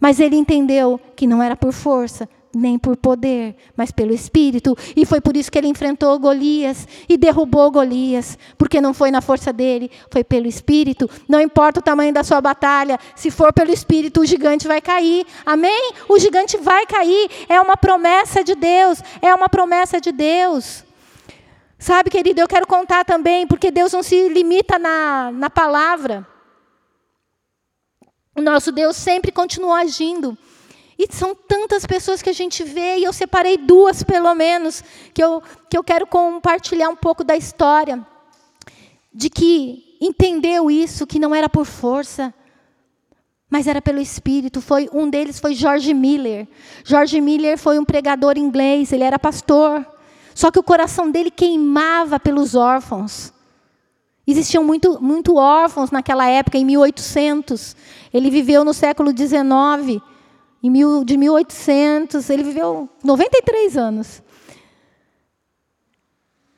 Mas 0.00 0.18
ele 0.18 0.36
entendeu 0.36 0.98
que 1.14 1.26
não 1.26 1.42
era 1.42 1.54
por 1.54 1.74
força, 1.74 2.26
nem 2.54 2.78
por 2.78 2.96
poder, 2.96 3.56
mas 3.76 3.90
pelo 3.90 4.12
Espírito. 4.12 4.76
E 4.96 5.04
foi 5.04 5.20
por 5.20 5.36
isso 5.36 5.50
que 5.50 5.58
ele 5.58 5.68
enfrentou 5.68 6.18
Golias 6.18 6.86
e 7.08 7.16
derrubou 7.16 7.70
Golias, 7.70 8.38
porque 8.56 8.80
não 8.80 8.94
foi 8.94 9.10
na 9.10 9.20
força 9.20 9.52
dele, 9.52 9.90
foi 10.10 10.24
pelo 10.24 10.46
Espírito. 10.46 11.08
Não 11.28 11.40
importa 11.40 11.80
o 11.80 11.82
tamanho 11.82 12.12
da 12.12 12.22
sua 12.22 12.40
batalha, 12.40 12.98
se 13.14 13.30
for 13.30 13.52
pelo 13.52 13.72
Espírito, 13.72 14.20
o 14.20 14.26
gigante 14.26 14.66
vai 14.66 14.80
cair. 14.80 15.26
Amém? 15.44 15.92
O 16.08 16.18
gigante 16.18 16.56
vai 16.56 16.86
cair. 16.86 17.30
É 17.48 17.60
uma 17.60 17.76
promessa 17.76 18.42
de 18.42 18.54
Deus. 18.54 19.00
É 19.20 19.34
uma 19.34 19.48
promessa 19.48 20.00
de 20.00 20.12
Deus. 20.12 20.84
Sabe, 21.78 22.08
querido, 22.08 22.40
eu 22.40 22.48
quero 22.48 22.66
contar 22.66 23.04
também, 23.04 23.46
porque 23.46 23.70
Deus 23.70 23.92
não 23.92 24.02
se 24.02 24.28
limita 24.28 24.78
na, 24.78 25.30
na 25.32 25.50
palavra. 25.50 26.26
O 28.36 28.40
nosso 28.40 28.72
Deus 28.72 28.96
sempre 28.96 29.30
continua 29.30 29.80
agindo. 29.80 30.36
E 30.98 31.08
são 31.10 31.34
tantas 31.34 31.84
pessoas 31.84 32.22
que 32.22 32.30
a 32.30 32.34
gente 32.34 32.62
vê, 32.62 32.98
e 32.98 33.04
eu 33.04 33.12
separei 33.12 33.56
duas, 33.56 34.02
pelo 34.02 34.34
menos, 34.34 34.82
que 35.12 35.22
eu, 35.22 35.42
que 35.68 35.76
eu 35.76 35.82
quero 35.82 36.06
compartilhar 36.06 36.88
um 36.88 36.96
pouco 36.96 37.24
da 37.24 37.36
história. 37.36 38.04
De 39.12 39.28
que 39.28 39.96
entendeu 40.00 40.70
isso, 40.70 41.06
que 41.06 41.18
não 41.18 41.34
era 41.34 41.48
por 41.48 41.64
força, 41.64 42.32
mas 43.50 43.66
era 43.66 43.82
pelo 43.82 44.00
Espírito. 44.00 44.60
Foi 44.60 44.88
Um 44.92 45.08
deles 45.08 45.40
foi 45.40 45.54
George 45.54 45.92
Miller. 45.92 46.46
George 46.84 47.20
Miller 47.20 47.58
foi 47.58 47.78
um 47.78 47.84
pregador 47.84 48.38
inglês, 48.38 48.92
ele 48.92 49.04
era 49.04 49.18
pastor. 49.18 49.86
Só 50.34 50.50
que 50.50 50.58
o 50.58 50.64
coração 50.64 51.10
dele 51.10 51.30
queimava 51.30 52.18
pelos 52.18 52.54
órfãos. 52.54 53.32
Existiam 54.26 54.64
muito, 54.64 55.00
muito 55.02 55.36
órfãos 55.36 55.90
naquela 55.90 56.26
época, 56.26 56.56
em 56.56 56.64
1800. 56.64 57.76
Ele 58.12 58.30
viveu 58.30 58.64
no 58.64 58.72
século 58.72 59.10
XIX 59.16 60.02
em 60.66 61.04
de 61.04 61.18
1800, 61.18 62.30
ele 62.30 62.42
viveu 62.42 62.88
93 63.04 63.76
anos. 63.76 64.22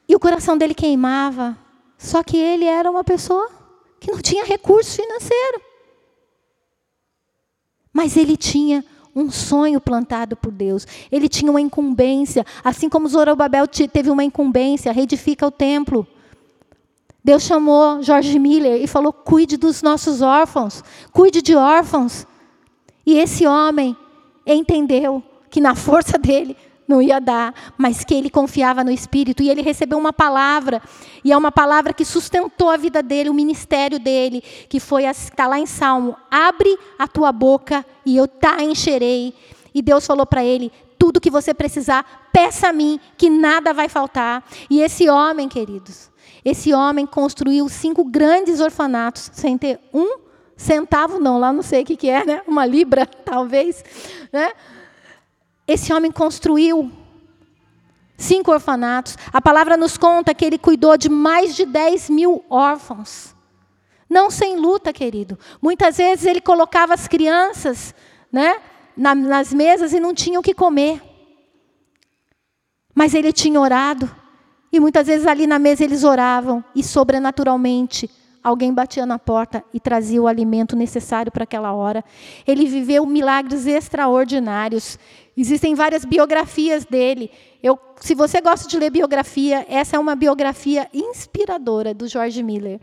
E 0.08 0.14
o 0.14 0.20
coração 0.20 0.56
dele 0.56 0.74
queimava, 0.74 1.58
só 1.98 2.22
que 2.22 2.36
ele 2.36 2.64
era 2.66 2.88
uma 2.88 3.02
pessoa 3.02 3.50
que 3.98 4.12
não 4.12 4.20
tinha 4.20 4.44
recurso 4.44 4.94
financeiro. 5.02 5.60
Mas 7.92 8.16
ele 8.16 8.36
tinha 8.36 8.84
um 9.12 9.28
sonho 9.28 9.80
plantado 9.80 10.36
por 10.36 10.52
Deus. 10.52 10.86
Ele 11.10 11.28
tinha 11.28 11.50
uma 11.50 11.60
incumbência, 11.60 12.46
assim 12.62 12.88
como 12.88 13.08
Zorobabel 13.08 13.66
teve 13.66 14.08
uma 14.08 14.22
incumbência, 14.22 14.92
reedifica 14.92 15.44
o 15.44 15.50
templo. 15.50 16.06
Deus 17.24 17.42
chamou 17.42 18.00
George 18.04 18.38
Miller 18.38 18.80
e 18.80 18.86
falou: 18.86 19.12
cuide 19.12 19.56
dos 19.56 19.82
nossos 19.82 20.22
órfãos, 20.22 20.84
cuide 21.12 21.42
de 21.42 21.56
órfãos. 21.56 22.24
E 23.06 23.18
esse 23.18 23.46
homem 23.46 23.96
entendeu 24.54 25.22
que 25.50 25.60
na 25.60 25.74
força 25.74 26.18
dele 26.18 26.56
não 26.86 27.02
ia 27.02 27.20
dar, 27.20 27.52
mas 27.76 28.04
que 28.04 28.14
ele 28.14 28.30
confiava 28.30 28.84
no 28.84 28.90
Espírito 28.90 29.42
e 29.42 29.50
ele 29.50 29.60
recebeu 29.60 29.98
uma 29.98 30.12
palavra, 30.12 30.80
e 31.24 31.32
é 31.32 31.36
uma 31.36 31.50
palavra 31.50 31.92
que 31.92 32.04
sustentou 32.04 32.70
a 32.70 32.76
vida 32.76 33.02
dele, 33.02 33.28
o 33.28 33.34
ministério 33.34 33.98
dele, 33.98 34.42
que 34.68 34.78
foi 34.78 35.04
está 35.04 35.46
lá 35.46 35.58
em 35.58 35.66
Salmo: 35.66 36.16
abre 36.30 36.78
a 36.98 37.08
tua 37.08 37.32
boca 37.32 37.84
e 38.04 38.16
eu 38.16 38.28
te 38.28 38.62
encherei. 38.62 39.34
E 39.74 39.82
Deus 39.82 40.06
falou 40.06 40.24
para 40.24 40.44
ele: 40.44 40.70
tudo 40.98 41.20
que 41.20 41.30
você 41.30 41.52
precisar, 41.52 42.28
peça 42.32 42.68
a 42.68 42.72
mim, 42.72 43.00
que 43.16 43.28
nada 43.28 43.72
vai 43.72 43.88
faltar. 43.88 44.44
E 44.70 44.80
esse 44.80 45.08
homem, 45.08 45.48
queridos, 45.48 46.10
esse 46.44 46.72
homem 46.72 47.06
construiu 47.06 47.68
cinco 47.68 48.04
grandes 48.04 48.60
orfanatos 48.60 49.30
sem 49.34 49.58
ter 49.58 49.80
um 49.92 50.25
centavo 50.56 51.18
não, 51.18 51.38
lá 51.38 51.52
não 51.52 51.62
sei 51.62 51.82
o 51.82 51.84
que, 51.84 51.96
que 51.96 52.08
é, 52.08 52.24
né? 52.24 52.42
uma 52.46 52.64
libra, 52.64 53.06
talvez. 53.24 53.84
Né? 54.32 54.52
Esse 55.66 55.92
homem 55.92 56.10
construiu. 56.10 56.90
cinco 58.16 58.50
orfanatos. 58.50 59.16
A 59.32 59.42
palavra 59.42 59.76
nos 59.76 59.98
conta 59.98 60.34
que 60.34 60.44
ele 60.44 60.58
cuidou 60.58 60.96
de 60.96 61.08
mais 61.08 61.54
de 61.54 61.66
10 61.66 62.08
mil 62.10 62.44
órfãos. 62.48 63.34
Não 64.08 64.30
sem 64.30 64.56
luta, 64.56 64.92
querido. 64.92 65.38
Muitas 65.60 65.98
vezes 65.98 66.24
ele 66.24 66.40
colocava 66.40 66.94
as 66.94 67.06
crianças 67.08 67.94
né, 68.32 68.56
nas 68.96 69.52
mesas 69.52 69.92
e 69.92 70.00
não 70.00 70.14
tinham 70.14 70.40
o 70.40 70.42
que 70.42 70.54
comer. 70.54 71.02
Mas 72.94 73.12
ele 73.14 73.32
tinha 73.32 73.60
orado. 73.60 74.08
E 74.72 74.80
muitas 74.80 75.06
vezes 75.06 75.26
ali 75.26 75.46
na 75.46 75.58
mesa 75.58 75.84
eles 75.84 76.04
oravam. 76.04 76.64
E 76.74 76.82
sobrenaturalmente 76.82 78.08
alguém 78.46 78.72
batia 78.72 79.04
na 79.04 79.18
porta 79.18 79.64
e 79.74 79.80
trazia 79.80 80.22
o 80.22 80.28
alimento 80.28 80.76
necessário 80.76 81.32
para 81.32 81.42
aquela 81.42 81.72
hora. 81.72 82.04
Ele 82.46 82.64
viveu 82.64 83.04
milagres 83.04 83.66
extraordinários. 83.66 85.00
Existem 85.36 85.74
várias 85.74 86.04
biografias 86.04 86.84
dele. 86.84 87.28
Eu, 87.60 87.76
se 88.00 88.14
você 88.14 88.40
gosta 88.40 88.68
de 88.68 88.78
ler 88.78 88.90
biografia, 88.90 89.66
essa 89.68 89.96
é 89.96 89.98
uma 89.98 90.14
biografia 90.14 90.88
inspiradora 90.94 91.92
do 91.92 92.06
George 92.06 92.40
Miller. 92.40 92.80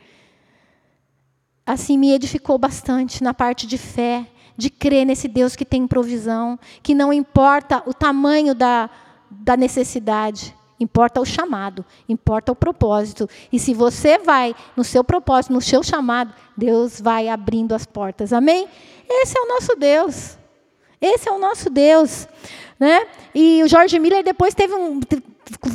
Assim, 1.65 1.97
me 1.97 2.11
edificou 2.11 2.57
bastante 2.57 3.23
na 3.23 3.33
parte 3.33 3.65
de 3.65 3.77
fé, 3.77 4.27
de 4.57 4.69
crer 4.69 5.05
nesse 5.05 5.29
Deus 5.29 5.55
que 5.55 5.63
tem 5.63 5.87
provisão, 5.87 6.59
que 6.83 6.93
não 6.93 7.13
importa 7.13 7.81
o 7.85 7.93
tamanho 7.93 8.53
da, 8.53 8.89
da 9.31 9.55
necessidade, 9.55 10.53
Importa 10.79 11.21
o 11.21 11.25
chamado, 11.25 11.85
importa 12.09 12.51
o 12.51 12.55
propósito. 12.55 13.29
E 13.51 13.59
se 13.59 13.73
você 13.73 14.17
vai 14.17 14.55
no 14.75 14.83
seu 14.83 15.03
propósito, 15.03 15.53
no 15.53 15.61
seu 15.61 15.83
chamado, 15.83 16.33
Deus 16.57 16.99
vai 16.99 17.29
abrindo 17.29 17.73
as 17.73 17.85
portas. 17.85 18.33
Amém? 18.33 18.67
Esse 19.07 19.37
é 19.37 19.41
o 19.41 19.47
nosso 19.47 19.75
Deus. 19.75 20.37
Esse 20.99 21.29
é 21.29 21.31
o 21.31 21.39
nosso 21.39 21.69
Deus. 21.69 22.27
Né? 22.79 23.05
E 23.35 23.61
o 23.63 23.67
George 23.67 23.97
Miller 23.99 24.23
depois 24.23 24.53
teve 24.53 24.73
um, 24.73 24.99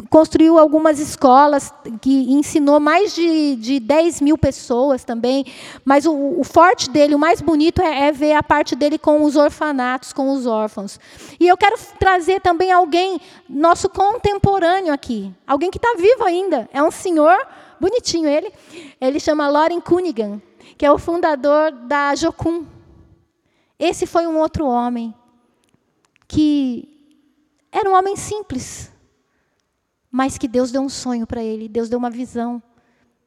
construiu 0.08 0.58
algumas 0.58 0.98
escolas 0.98 1.72
que 2.00 2.32
ensinou 2.32 2.80
mais 2.80 3.14
de, 3.14 3.56
de 3.56 3.80
10 3.80 4.20
mil 4.20 4.38
pessoas 4.38 5.04
também. 5.04 5.44
Mas 5.84 6.06
o, 6.06 6.12
o 6.38 6.44
forte 6.44 6.90
dele, 6.90 7.14
o 7.14 7.18
mais 7.18 7.40
bonito, 7.40 7.82
é, 7.82 8.08
é, 8.08 8.12
ver 8.12 8.34
a 8.34 8.42
parte 8.42 8.74
dele 8.74 8.98
com 8.98 9.22
os 9.22 9.36
orfanatos, 9.36 10.12
com 10.12 10.30
os 10.30 10.46
órfãos. 10.46 10.98
E 11.38 11.46
eu 11.46 11.56
quero 11.56 11.76
trazer 11.98 12.40
também 12.40 12.72
alguém, 12.72 13.20
nosso 13.48 13.88
contemporâneo 13.88 14.92
aqui. 14.92 15.32
Alguém 15.46 15.70
que 15.70 15.78
está 15.78 15.94
vivo 15.96 16.24
ainda. 16.24 16.68
É 16.72 16.82
um 16.82 16.90
senhor, 16.90 17.36
bonitinho 17.80 18.28
ele. 18.28 18.52
Ele 19.00 19.20
chama 19.20 19.48
Loren 19.48 19.80
Cunningham, 19.80 20.40
que 20.76 20.86
é 20.86 20.90
o 20.90 20.98
fundador 20.98 21.72
da 21.72 22.14
Jocum. 22.14 22.64
Esse 23.78 24.06
foi 24.06 24.26
um 24.26 24.38
outro 24.38 24.66
homem 24.66 25.14
que 26.26 26.88
era 27.70 27.88
um 27.88 27.94
homem 27.94 28.16
simples 28.16 28.90
mas 30.10 30.38
que 30.38 30.48
Deus 30.48 30.70
deu 30.70 30.82
um 30.82 30.88
sonho 30.88 31.26
para 31.26 31.42
ele, 31.42 31.68
Deus 31.68 31.88
deu 31.88 31.98
uma 31.98 32.10
visão 32.10 32.62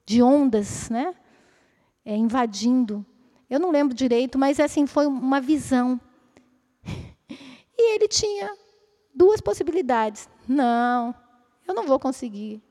de 0.06 0.22
ondas, 0.22 0.90
né? 0.90 1.14
É, 2.04 2.16
invadindo. 2.16 3.06
Eu 3.50 3.60
não 3.60 3.72
lembro 3.72 3.94
direito, 3.94 4.38
mas 4.38 4.60
assim 4.60 4.86
foi 4.88 5.06
uma 5.08 5.40
visão. 5.40 6.00
E 7.84 7.96
ele 7.96 8.08
tinha 8.08 8.56
duas 9.16 9.42
possibilidades. 9.42 10.30
Não, 10.48 11.16
eu 11.68 11.74
não 11.74 11.88
vou 11.88 11.98
conseguir. 11.98 12.62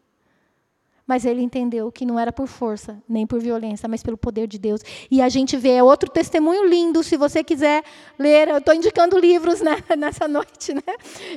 Mas 1.10 1.24
ele 1.24 1.42
entendeu 1.42 1.90
que 1.90 2.06
não 2.06 2.20
era 2.20 2.30
por 2.30 2.46
força, 2.46 3.02
nem 3.08 3.26
por 3.26 3.40
violência, 3.40 3.88
mas 3.88 4.00
pelo 4.00 4.16
poder 4.16 4.46
de 4.46 4.60
Deus. 4.60 4.80
E 5.10 5.20
a 5.20 5.28
gente 5.28 5.56
vê 5.56 5.70
é 5.70 5.82
outro 5.82 6.08
testemunho 6.08 6.64
lindo, 6.64 7.02
se 7.02 7.16
você 7.16 7.42
quiser 7.42 7.82
ler. 8.16 8.46
Eu 8.46 8.58
estou 8.58 8.72
indicando 8.72 9.18
livros 9.18 9.60
né, 9.60 9.82
nessa 9.98 10.28
noite. 10.28 10.72
Né? 10.72 10.82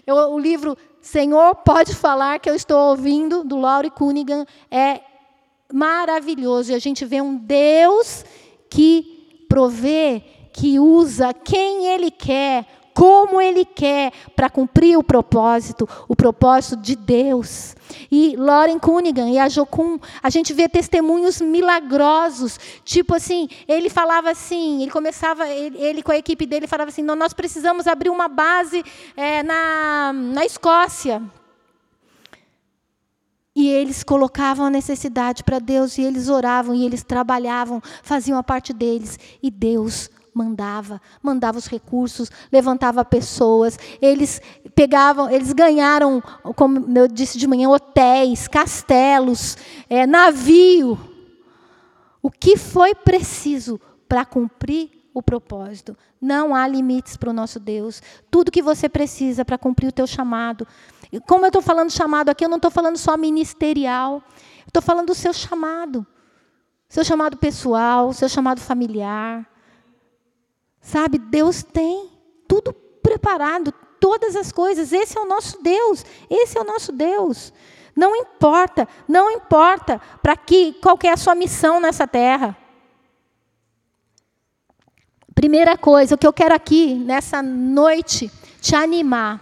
Eu, 0.06 0.16
o 0.32 0.38
livro 0.38 0.78
Senhor 1.02 1.56
Pode 1.56 1.96
Falar, 1.96 2.38
que 2.38 2.48
eu 2.48 2.54
estou 2.54 2.92
ouvindo, 2.92 3.44
do 3.44 3.58
Laurie 3.58 3.90
Cunningham, 3.90 4.46
é 4.70 5.02
maravilhoso. 5.74 6.72
E 6.72 6.76
a 6.76 6.80
gente 6.80 7.04
vê 7.04 7.20
um 7.20 7.36
Deus 7.36 8.24
que 8.70 9.46
provê, 9.50 10.22
que 10.54 10.80
usa 10.80 11.34
quem 11.34 11.88
Ele 11.88 12.12
quer, 12.12 12.68
como 12.94 13.42
Ele 13.42 13.66
quer, 13.66 14.12
para 14.36 14.50
cumprir 14.50 14.98
o 14.98 15.04
propósito, 15.04 15.88
o 16.08 16.16
propósito 16.16 16.78
de 16.78 16.96
Deus. 16.96 17.76
E 18.12 18.36
Lauren 18.36 18.80
Cunningham 18.80 19.30
e 19.30 19.40
a 19.40 19.50
Jocum, 19.50 20.00
a 20.22 20.30
gente 20.30 20.54
vê 20.54 20.70
testemunhos 20.70 21.42
milagrosos. 21.42 22.60
Tipo 22.84 23.16
assim, 23.16 23.50
ele 23.68 23.90
falava 23.90 24.30
assim, 24.30 24.82
ele 24.82 24.92
começava, 24.92 25.48
ele, 25.48 25.78
ele 25.78 26.04
com 26.04 26.12
a 26.12 26.18
equipe 26.18 26.46
dele 26.46 26.68
falava 26.68 26.90
assim, 26.90 27.02
nós 27.02 27.34
precisamos 27.34 27.88
abrir 27.88 28.10
uma 28.10 28.28
base 28.28 28.84
é, 29.16 29.44
na, 29.44 30.12
na 30.14 30.46
Escócia. 30.46 31.22
E 33.56 33.70
eles 33.70 34.04
colocavam 34.04 34.66
a 34.66 34.70
necessidade 34.70 35.44
para 35.44 35.60
Deus, 35.60 35.98
e 35.98 36.02
eles 36.02 36.28
oravam, 36.28 36.74
e 36.74 36.86
eles 36.86 37.04
trabalhavam, 37.04 37.82
faziam 38.02 38.38
a 38.38 38.44
parte 38.44 38.74
deles, 38.74 39.20
e 39.44 39.52
Deus 39.52 40.10
mandava, 40.34 41.02
mandava 41.22 41.58
os 41.58 41.68
recursos, 41.68 42.30
levantava 42.52 43.06
pessoas. 43.06 43.78
Eles 44.02 44.42
pegavam, 44.76 45.30
eles 45.30 45.54
ganharam, 45.54 46.22
como 46.56 46.98
eu 46.98 47.08
disse 47.08 47.38
de 47.38 47.48
manhã, 47.48 47.70
hotéis, 47.70 48.48
castelos, 48.48 49.58
é, 49.90 50.06
navio. 50.08 50.98
O 52.22 52.32
que 52.32 52.58
foi 52.58 52.96
preciso 52.96 53.80
para 54.08 54.26
cumprir 54.26 54.90
o 55.14 55.22
propósito? 55.22 55.96
Não 56.20 56.56
há 56.56 56.66
limites 56.68 57.18
para 57.18 57.30
o 57.30 57.34
nosso 57.34 57.60
Deus. 57.60 58.02
Tudo 58.32 58.52
que 58.52 58.62
você 58.62 58.88
precisa 58.88 59.44
para 59.44 59.58
cumprir 59.58 59.88
o 59.88 59.92
teu 59.92 60.08
chamado. 60.08 60.66
Como 61.28 61.46
eu 61.46 61.50
estou 61.50 61.62
falando 61.62 61.92
chamado 61.92 62.30
aqui, 62.30 62.46
eu 62.46 62.50
não 62.50 62.58
estou 62.58 62.72
falando 62.72 62.98
só 62.98 63.18
ministerial. 63.18 64.24
Estou 64.66 64.82
falando 64.82 65.08
do 65.08 65.16
seu 65.16 65.34
chamado. 65.34 66.08
Seu 66.88 67.04
chamado 67.04 67.38
pessoal, 67.38 68.14
seu 68.14 68.30
chamado 68.30 68.62
familiar, 68.62 69.46
Sabe, 70.84 71.18
Deus 71.18 71.64
tem 71.64 72.12
tudo 72.46 72.74
preparado, 72.74 73.72
todas 74.02 74.36
as 74.36 74.52
coisas. 74.52 74.92
Esse 74.92 75.18
é 75.18 75.22
o 75.22 75.26
nosso 75.26 75.64
Deus. 75.64 76.06
Esse 76.30 76.58
é 76.58 76.62
o 76.62 76.66
nosso 76.66 76.92
Deus. 76.92 77.54
Não 77.96 78.14
importa, 78.16 78.88
não 79.08 79.32
importa 79.32 80.00
para 80.22 80.36
que 80.36 80.74
qual 80.74 80.98
que 80.98 81.08
é 81.08 81.14
a 81.14 81.18
sua 81.18 81.34
missão 81.34 81.80
nessa 81.80 82.06
terra. 82.06 82.58
Primeira 85.34 85.78
coisa, 85.78 86.16
o 86.16 86.18
que 86.18 86.28
eu 86.28 86.34
quero 86.34 86.54
aqui 86.54 86.96
nessa 86.96 87.42
noite 87.42 88.30
te 88.60 88.76
animar. 88.76 89.42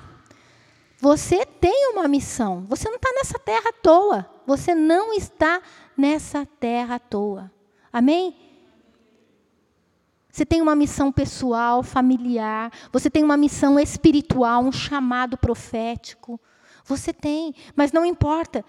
Você 1.00 1.44
tem 1.44 1.92
uma 1.92 2.08
missão. 2.08 2.66
Você 2.70 2.88
não 2.88 2.98
está 2.98 3.12
nessa 3.14 3.40
terra 3.40 3.70
à 3.70 3.74
toa. 3.74 4.30
Você 4.46 4.76
não 4.76 5.12
está 5.12 5.60
nessa 5.98 6.46
terra 6.60 6.96
à 6.96 7.00
toa. 7.00 7.52
Amém? 7.92 8.51
Você 10.32 10.46
tem 10.46 10.62
uma 10.62 10.76
missão 10.76 11.12
pessoal, 11.12 11.84
familiar, 11.84 12.72
você 12.92 13.10
tem 13.10 13.24
uma 13.24 13.36
missão 13.36 13.80
espiritual, 13.80 14.64
um 14.64 14.72
chamado 14.72 15.38
profético. 15.38 16.40
Você 16.86 17.12
tem, 17.14 17.54
mas 17.76 17.92
não 17.92 18.06
importa. 18.06 18.64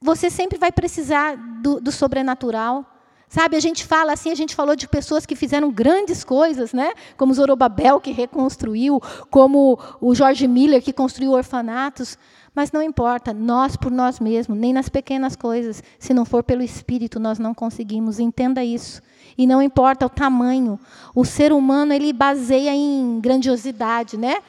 Você 0.00 0.30
sempre 0.30 0.58
vai 0.58 0.72
precisar 0.72 1.36
do, 1.36 1.80
do 1.80 1.92
sobrenatural. 1.92 2.84
Sabe, 3.28 3.56
a 3.56 3.60
gente 3.60 3.84
fala 3.84 4.12
assim, 4.12 4.30
a 4.30 4.34
gente 4.34 4.54
falou 4.54 4.74
de 4.74 4.88
pessoas 4.88 5.26
que 5.26 5.36
fizeram 5.36 5.70
grandes 5.70 6.24
coisas, 6.24 6.72
né? 6.72 6.94
Como 7.14 7.34
Zorobabel, 7.34 8.00
que 8.00 8.10
reconstruiu, 8.10 9.02
como 9.30 9.78
o 10.00 10.14
George 10.14 10.48
Miller, 10.48 10.82
que 10.82 10.94
construiu 10.94 11.32
orfanatos. 11.32 12.16
Mas 12.58 12.72
não 12.72 12.82
importa, 12.82 13.32
nós 13.32 13.76
por 13.76 13.88
nós 13.88 14.18
mesmos, 14.18 14.58
nem 14.58 14.72
nas 14.72 14.88
pequenas 14.88 15.36
coisas, 15.36 15.80
se 15.96 16.12
não 16.12 16.24
for 16.24 16.42
pelo 16.42 16.60
Espírito, 16.60 17.20
nós 17.20 17.38
não 17.38 17.54
conseguimos. 17.54 18.18
Entenda 18.18 18.64
isso. 18.64 19.00
E 19.38 19.46
não 19.46 19.62
importa 19.62 20.06
o 20.06 20.08
tamanho. 20.08 20.76
O 21.14 21.24
ser 21.24 21.52
humano 21.52 21.92
ele 21.92 22.12
baseia 22.12 22.74
em 22.74 23.20
grandiosidade, 23.20 24.16
né? 24.16 24.42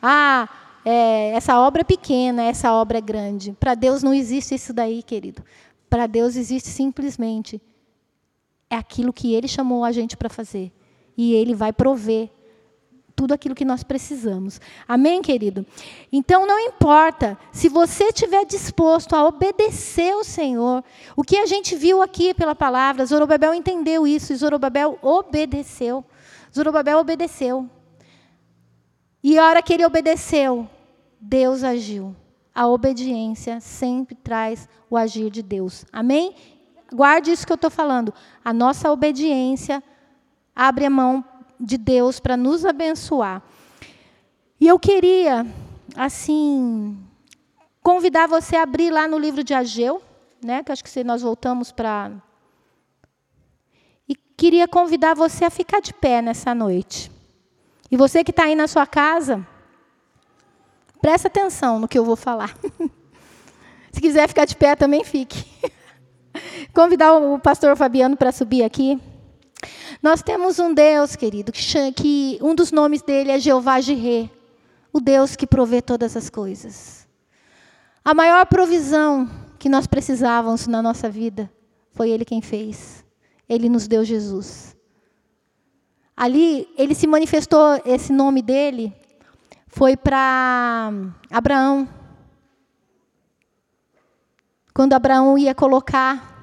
Ah, 0.00 0.48
é, 0.84 1.32
essa 1.32 1.58
obra 1.58 1.80
é 1.80 1.84
pequena, 1.84 2.44
essa 2.44 2.72
obra 2.72 2.98
é 2.98 3.00
grande. 3.00 3.50
Para 3.58 3.74
Deus 3.74 4.00
não 4.00 4.14
existe 4.14 4.54
isso 4.54 4.72
daí, 4.72 5.02
querido. 5.02 5.42
Para 5.90 6.06
Deus 6.06 6.36
existe 6.36 6.68
simplesmente 6.68 7.60
é 8.70 8.76
aquilo 8.76 9.12
que 9.12 9.34
Ele 9.34 9.48
chamou 9.48 9.82
a 9.82 9.90
gente 9.90 10.16
para 10.16 10.28
fazer. 10.28 10.70
E 11.16 11.34
Ele 11.34 11.52
vai 11.52 11.72
prover 11.72 12.30
tudo 13.16 13.32
aquilo 13.32 13.54
que 13.54 13.64
nós 13.64 13.82
precisamos. 13.82 14.60
Amém, 14.86 15.22
querido? 15.22 15.64
Então 16.12 16.46
não 16.46 16.60
importa 16.60 17.38
se 17.50 17.66
você 17.66 18.04
estiver 18.04 18.44
disposto 18.44 19.16
a 19.16 19.26
obedecer 19.26 20.12
ao 20.12 20.22
Senhor. 20.22 20.84
O 21.16 21.22
que 21.22 21.38
a 21.38 21.46
gente 21.46 21.74
viu 21.74 22.02
aqui 22.02 22.34
pela 22.34 22.54
palavra, 22.54 23.06
Zorobabel 23.06 23.54
entendeu 23.54 24.06
isso 24.06 24.34
e 24.34 24.36
Zorobabel 24.36 24.98
obedeceu. 25.00 26.04
Zorobabel 26.54 26.98
obedeceu. 26.98 27.68
E 29.24 29.38
a 29.38 29.46
hora 29.46 29.62
que 29.62 29.72
ele 29.72 29.84
obedeceu, 29.84 30.68
Deus 31.18 31.64
agiu. 31.64 32.14
A 32.54 32.68
obediência 32.68 33.60
sempre 33.60 34.14
traz 34.14 34.68
o 34.88 34.96
agir 34.96 35.30
de 35.30 35.42
Deus. 35.42 35.84
Amém? 35.92 36.34
Guarde 36.92 37.32
isso 37.32 37.46
que 37.46 37.52
eu 37.52 37.56
estou 37.56 37.70
falando. 37.70 38.14
A 38.44 38.52
nossa 38.52 38.90
obediência 38.92 39.82
abre 40.54 40.84
a 40.84 40.90
mão 40.90 41.24
de 41.58 41.76
Deus 41.78 42.20
para 42.20 42.36
nos 42.36 42.64
abençoar. 42.64 43.42
E 44.60 44.66
eu 44.66 44.78
queria, 44.78 45.46
assim, 45.96 46.98
convidar 47.82 48.26
você 48.26 48.56
a 48.56 48.62
abrir 48.62 48.90
lá 48.90 49.06
no 49.06 49.18
livro 49.18 49.44
de 49.44 49.54
Ageu, 49.54 50.02
né? 50.42 50.62
Que 50.62 50.72
acho 50.72 50.82
que 50.84 51.04
nós 51.04 51.22
voltamos 51.22 51.72
para 51.72 52.12
e 54.08 54.14
queria 54.14 54.68
convidar 54.68 55.14
você 55.14 55.44
a 55.44 55.50
ficar 55.50 55.80
de 55.80 55.92
pé 55.92 56.22
nessa 56.22 56.54
noite. 56.54 57.10
E 57.90 57.96
você 57.96 58.22
que 58.22 58.30
está 58.30 58.44
aí 58.44 58.54
na 58.54 58.66
sua 58.66 58.86
casa, 58.86 59.46
presta 61.00 61.28
atenção 61.28 61.78
no 61.78 61.88
que 61.88 61.98
eu 61.98 62.04
vou 62.04 62.16
falar. 62.16 62.56
Se 63.92 64.00
quiser 64.00 64.28
ficar 64.28 64.44
de 64.44 64.56
pé, 64.56 64.76
também 64.76 65.04
fique. 65.04 65.44
Convidar 66.72 67.14
o 67.14 67.38
pastor 67.38 67.76
Fabiano 67.76 68.16
para 68.16 68.30
subir 68.30 68.62
aqui. 68.62 69.00
Nós 70.02 70.22
temos 70.22 70.58
um 70.58 70.72
Deus, 70.72 71.16
querido, 71.16 71.52
que, 71.52 71.92
que 71.92 72.38
um 72.42 72.54
dos 72.54 72.70
nomes 72.70 73.02
dele 73.02 73.30
é 73.30 73.38
Jeová 73.38 73.80
Jireh, 73.80 74.30
o 74.92 75.00
Deus 75.00 75.36
que 75.36 75.46
provê 75.46 75.80
todas 75.80 76.16
as 76.16 76.28
coisas. 76.30 77.08
A 78.04 78.14
maior 78.14 78.46
provisão 78.46 79.28
que 79.58 79.68
nós 79.68 79.86
precisávamos 79.86 80.66
na 80.66 80.82
nossa 80.82 81.08
vida 81.08 81.50
foi 81.92 82.10
Ele 82.10 82.24
quem 82.24 82.40
fez. 82.40 83.04
Ele 83.48 83.68
nos 83.68 83.88
deu 83.88 84.04
Jesus. 84.04 84.76
Ali, 86.16 86.66
ele 86.78 86.94
se 86.94 87.06
manifestou, 87.06 87.80
esse 87.84 88.12
nome 88.12 88.40
dele 88.40 88.94
foi 89.66 89.96
para 89.96 90.90
Abraão. 91.30 91.86
Quando 94.72 94.94
Abraão 94.94 95.36
ia 95.36 95.54
colocar 95.54 96.34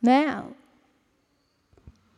né, 0.00 0.44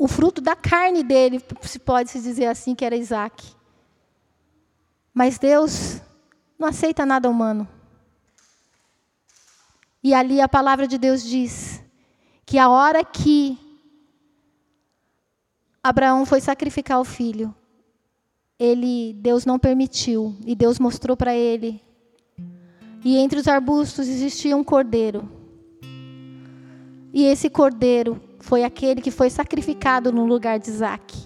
o 0.03 0.09
fruto 0.09 0.41
da 0.41 0.57
carne 0.57 1.05
dele, 1.05 1.41
se 1.61 1.79
pode 1.79 2.11
se 2.11 2.21
dizer 2.21 2.47
assim, 2.47 2.75
que 2.75 2.85
era 2.85 2.97
Isaac. 2.97 3.55
Mas 5.15 5.39
Deus 5.39 6.01
não 6.59 6.67
aceita 6.67 7.07
nada 7.07 7.31
humano. 7.31 7.69
E 10.03 10.13
ali 10.13 10.41
a 10.41 10.49
palavra 10.49 10.89
de 10.89 10.99
Deus 10.99 11.23
diz 11.23 11.81
que 12.45 12.59
a 12.59 12.69
hora 12.69 13.05
que 13.05 13.57
Abraão 15.81 16.27
foi 16.27 16.41
sacrificar 16.41 16.99
o 16.99 17.05
filho, 17.05 17.55
ele 18.59 19.13
Deus 19.13 19.47
não 19.47 19.57
permitiu 19.57 20.35
e 20.45 20.57
Deus 20.57 20.81
mostrou 20.81 21.17
para 21.17 21.33
ele. 21.33 21.81
E 23.05 23.19
entre 23.19 23.39
os 23.39 23.47
arbustos 23.47 24.09
existia 24.09 24.57
um 24.57 24.65
cordeiro. 24.65 25.31
E 27.13 27.23
esse 27.23 27.49
cordeiro 27.49 28.21
foi 28.43 28.65
aquele 28.65 29.01
que 29.01 29.11
foi 29.11 29.31
sacrificado 29.31 30.13
no 30.13 30.27
lugar 30.27 30.59
de 30.59 30.69
Isaac. 30.69 31.17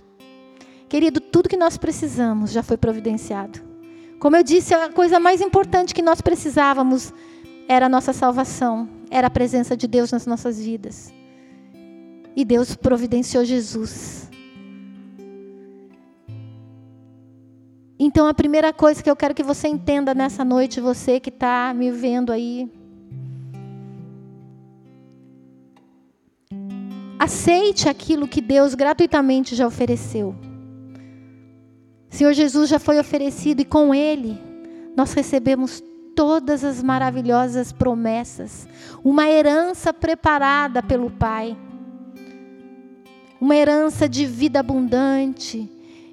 Querido, 0.87 1.19
tudo 1.19 1.49
que 1.49 1.57
nós 1.57 1.79
precisamos 1.79 2.53
já 2.53 2.63
foi 2.63 2.77
providenciado. 2.77 3.59
Como 4.21 4.37
eu 4.37 4.43
disse, 4.43 4.75
a 4.75 4.93
coisa 4.93 5.19
mais 5.19 5.41
importante 5.41 5.95
que 5.95 6.03
nós 6.03 6.21
precisávamos 6.21 7.13
era 7.69 7.87
a 7.87 7.89
nossa 7.89 8.13
salvação, 8.13 8.89
era 9.11 9.29
a 9.29 9.31
presença 9.31 9.75
de 9.75 9.87
Deus 9.89 10.13
nas 10.13 10.27
nossas 10.27 10.63
vidas. 10.63 11.13
E 12.37 12.45
Deus 12.45 12.77
providenciou 12.77 13.45
Jesus. 13.47 14.31
Então, 17.99 18.27
a 18.27 18.35
primeira 18.35 18.75
coisa 18.75 19.03
que 19.03 19.11
eu 19.11 19.17
quero 19.17 19.35
que 19.35 19.43
você 19.43 19.69
entenda 19.69 20.15
nessa 20.15 20.45
noite, 20.45 20.83
você 20.83 21.19
que 21.19 21.31
está 21.31 21.73
me 21.75 21.91
vendo 21.91 22.31
aí, 22.31 22.71
Aceite 27.19 27.89
aquilo 27.89 28.29
que 28.29 28.41
Deus 28.41 28.75
gratuitamente 28.75 29.55
já 29.55 29.67
ofereceu. 29.67 30.35
Senhor 32.11 32.33
Jesus 32.33 32.69
já 32.69 32.79
foi 32.79 32.99
oferecido 32.99 33.61
e 33.61 33.65
com 33.65 33.95
Ele 33.95 34.39
nós 34.97 35.13
recebemos 35.13 35.83
todas 36.15 36.65
as 36.65 36.83
maravilhosas 36.83 37.73
promessas, 37.73 38.67
uma 39.05 39.29
herança 39.29 39.93
preparada 39.93 40.83
pelo 40.83 41.11
Pai, 41.11 41.55
uma 43.39 43.55
herança 43.55 44.09
de 44.09 44.25
vida 44.25 44.61
abundante, 44.61 45.71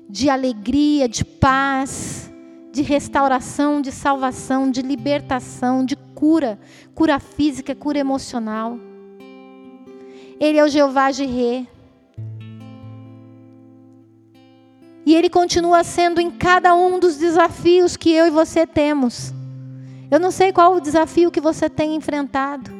de 0.09 0.29
alegria, 0.29 1.07
de 1.07 1.23
paz, 1.23 2.29
de 2.73 2.81
restauração, 2.81 3.81
de 3.81 3.91
salvação, 3.91 4.69
de 4.69 4.81
libertação, 4.81 5.85
de 5.85 5.95
cura, 5.95 6.59
cura 6.93 7.19
física, 7.19 7.73
cura 7.73 7.99
emocional. 7.99 8.77
Ele 10.39 10.57
é 10.57 10.63
o 10.63 10.67
Jeová 10.67 11.11
Jireh. 11.11 11.67
E 15.05 15.13
Ele 15.13 15.29
continua 15.29 15.83
sendo 15.83 16.21
em 16.21 16.31
cada 16.31 16.73
um 16.73 16.99
dos 16.99 17.17
desafios 17.17 17.97
que 17.97 18.11
eu 18.11 18.27
e 18.27 18.29
você 18.29 18.65
temos. 18.65 19.33
Eu 20.09 20.19
não 20.19 20.31
sei 20.31 20.53
qual 20.53 20.75
o 20.75 20.79
desafio 20.79 21.31
que 21.31 21.41
você 21.41 21.69
tem 21.69 21.95
enfrentado. 21.95 22.71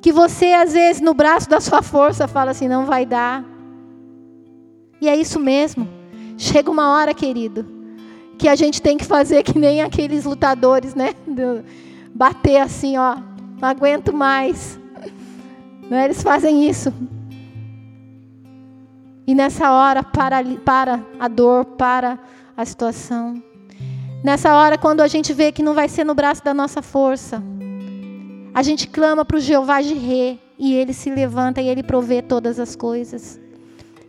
Que 0.00 0.12
você, 0.12 0.52
às 0.52 0.72
vezes, 0.72 1.00
no 1.02 1.14
braço 1.14 1.48
da 1.48 1.60
sua 1.60 1.82
força, 1.82 2.28
fala 2.28 2.52
assim: 2.52 2.68
não 2.68 2.86
vai 2.86 3.04
dar. 3.04 3.44
E 5.00 5.08
é 5.08 5.16
isso 5.16 5.38
mesmo. 5.38 5.88
Chega 6.38 6.70
uma 6.70 6.92
hora, 6.92 7.12
querido, 7.12 7.66
que 8.38 8.48
a 8.48 8.54
gente 8.54 8.80
tem 8.80 8.96
que 8.96 9.04
fazer 9.04 9.42
que 9.42 9.58
nem 9.58 9.82
aqueles 9.82 10.24
lutadores, 10.24 10.94
né? 10.94 11.14
Bater 12.14 12.58
assim, 12.58 12.96
ó. 12.96 13.16
Não 13.60 13.68
aguento 13.68 14.12
mais. 14.12 14.78
Não? 15.88 15.98
Eles 15.98 16.22
fazem 16.22 16.68
isso. 16.68 16.92
E 19.26 19.34
nessa 19.34 19.70
hora, 19.72 20.02
para, 20.02 20.42
para 20.64 21.04
a 21.18 21.28
dor, 21.28 21.64
para 21.64 22.18
a 22.56 22.64
situação. 22.64 23.42
Nessa 24.22 24.54
hora, 24.54 24.78
quando 24.78 25.00
a 25.00 25.08
gente 25.08 25.32
vê 25.32 25.50
que 25.52 25.62
não 25.62 25.74
vai 25.74 25.88
ser 25.88 26.04
no 26.04 26.14
braço 26.14 26.44
da 26.44 26.54
nossa 26.54 26.82
força, 26.82 27.42
a 28.54 28.62
gente 28.62 28.86
clama 28.88 29.24
para 29.24 29.36
o 29.36 29.40
Jeová 29.40 29.80
de 29.80 29.94
Rê, 29.94 30.38
e 30.58 30.74
ele 30.74 30.92
se 30.92 31.10
levanta 31.10 31.60
e 31.60 31.68
ele 31.68 31.82
provê 31.82 32.22
todas 32.22 32.60
as 32.60 32.76
coisas. 32.76 33.40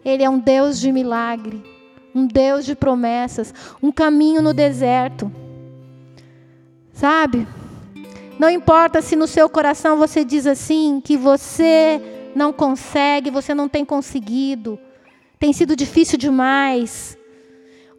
Ele 0.05 0.24
é 0.24 0.30
um 0.30 0.38
Deus 0.38 0.80
de 0.80 0.91
milagre, 0.91 1.63
um 2.13 2.28
Deus 2.28 2.63
de 2.63 2.76
promessas, 2.76 3.53
um 3.82 3.91
caminho 3.91 4.41
no 4.41 4.53
deserto. 4.53 5.32
Sabe? 6.91 7.47
Não 8.40 8.50
importa 8.50 9.02
se 9.02 9.16
no 9.16 9.28
seu 9.28 9.48
coração 9.48 9.98
você 9.98 10.26
diz 10.26 10.48
assim, 10.48 11.02
que 11.04 11.16
você 11.16 12.02
não 12.36 12.52
consegue, 12.52 13.30
você 13.30 13.54
não 13.54 13.70
tem 13.70 13.86
conseguido, 13.86 14.80
tem 15.40 15.54
sido 15.54 15.76
difícil 15.76 16.18
demais. 16.18 17.18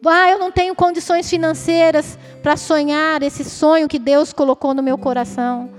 Ah, 0.05 0.29
eu 0.29 0.37
não 0.37 0.51
tenho 0.51 0.75
condições 0.75 1.29
financeiras 1.29 2.17
para 2.43 2.55
sonhar 2.57 3.23
esse 3.23 3.43
sonho 3.43 3.87
que 3.87 3.97
Deus 3.97 4.33
colocou 4.33 4.73
no 4.73 4.83
meu 4.83 4.97
coração. 4.97 5.69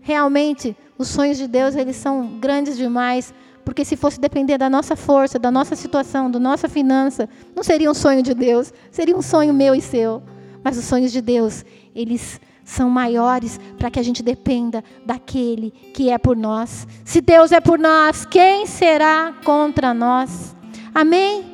Realmente, 0.00 0.76
os 0.96 1.08
sonhos 1.08 1.36
de 1.36 1.46
Deus, 1.46 1.74
eles 1.74 1.96
são 1.96 2.38
grandes 2.38 2.76
demais, 2.76 3.34
porque 3.64 3.84
se 3.84 3.96
fosse 3.96 4.18
depender 4.18 4.56
da 4.56 4.70
nossa 4.70 4.96
força, 4.96 5.38
da 5.38 5.50
nossa 5.50 5.76
situação, 5.76 6.30
da 6.30 6.38
nossa 6.38 6.68
finança, 6.68 7.28
não 7.54 7.62
seria 7.62 7.90
um 7.90 7.94
sonho 7.94 8.22
de 8.22 8.34
Deus, 8.34 8.72
seria 8.90 9.16
um 9.16 9.22
sonho 9.22 9.52
meu 9.52 9.74
e 9.74 9.80
seu. 9.80 10.22
Mas 10.64 10.78
os 10.78 10.84
sonhos 10.84 11.12
de 11.12 11.20
Deus, 11.20 11.64
eles 11.94 12.40
são 12.64 12.88
maiores 12.88 13.58
para 13.78 13.90
que 13.90 13.98
a 13.98 14.02
gente 14.02 14.22
dependa 14.22 14.82
daquele 15.04 15.70
que 15.94 16.10
é 16.10 16.18
por 16.18 16.36
nós. 16.36 16.86
Se 17.04 17.20
Deus 17.20 17.52
é 17.52 17.60
por 17.60 17.78
nós, 17.78 18.24
quem 18.24 18.66
será 18.66 19.34
contra 19.44 19.92
nós? 19.92 20.54
Amém? 20.94 21.44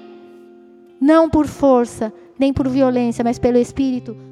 Não 1.01 1.31
por 1.31 1.47
força, 1.47 2.13
nem 2.39 2.53
por 2.53 2.69
violência, 2.69 3.25
mas 3.25 3.39
pelo 3.39 3.59
Espírito 3.59 4.28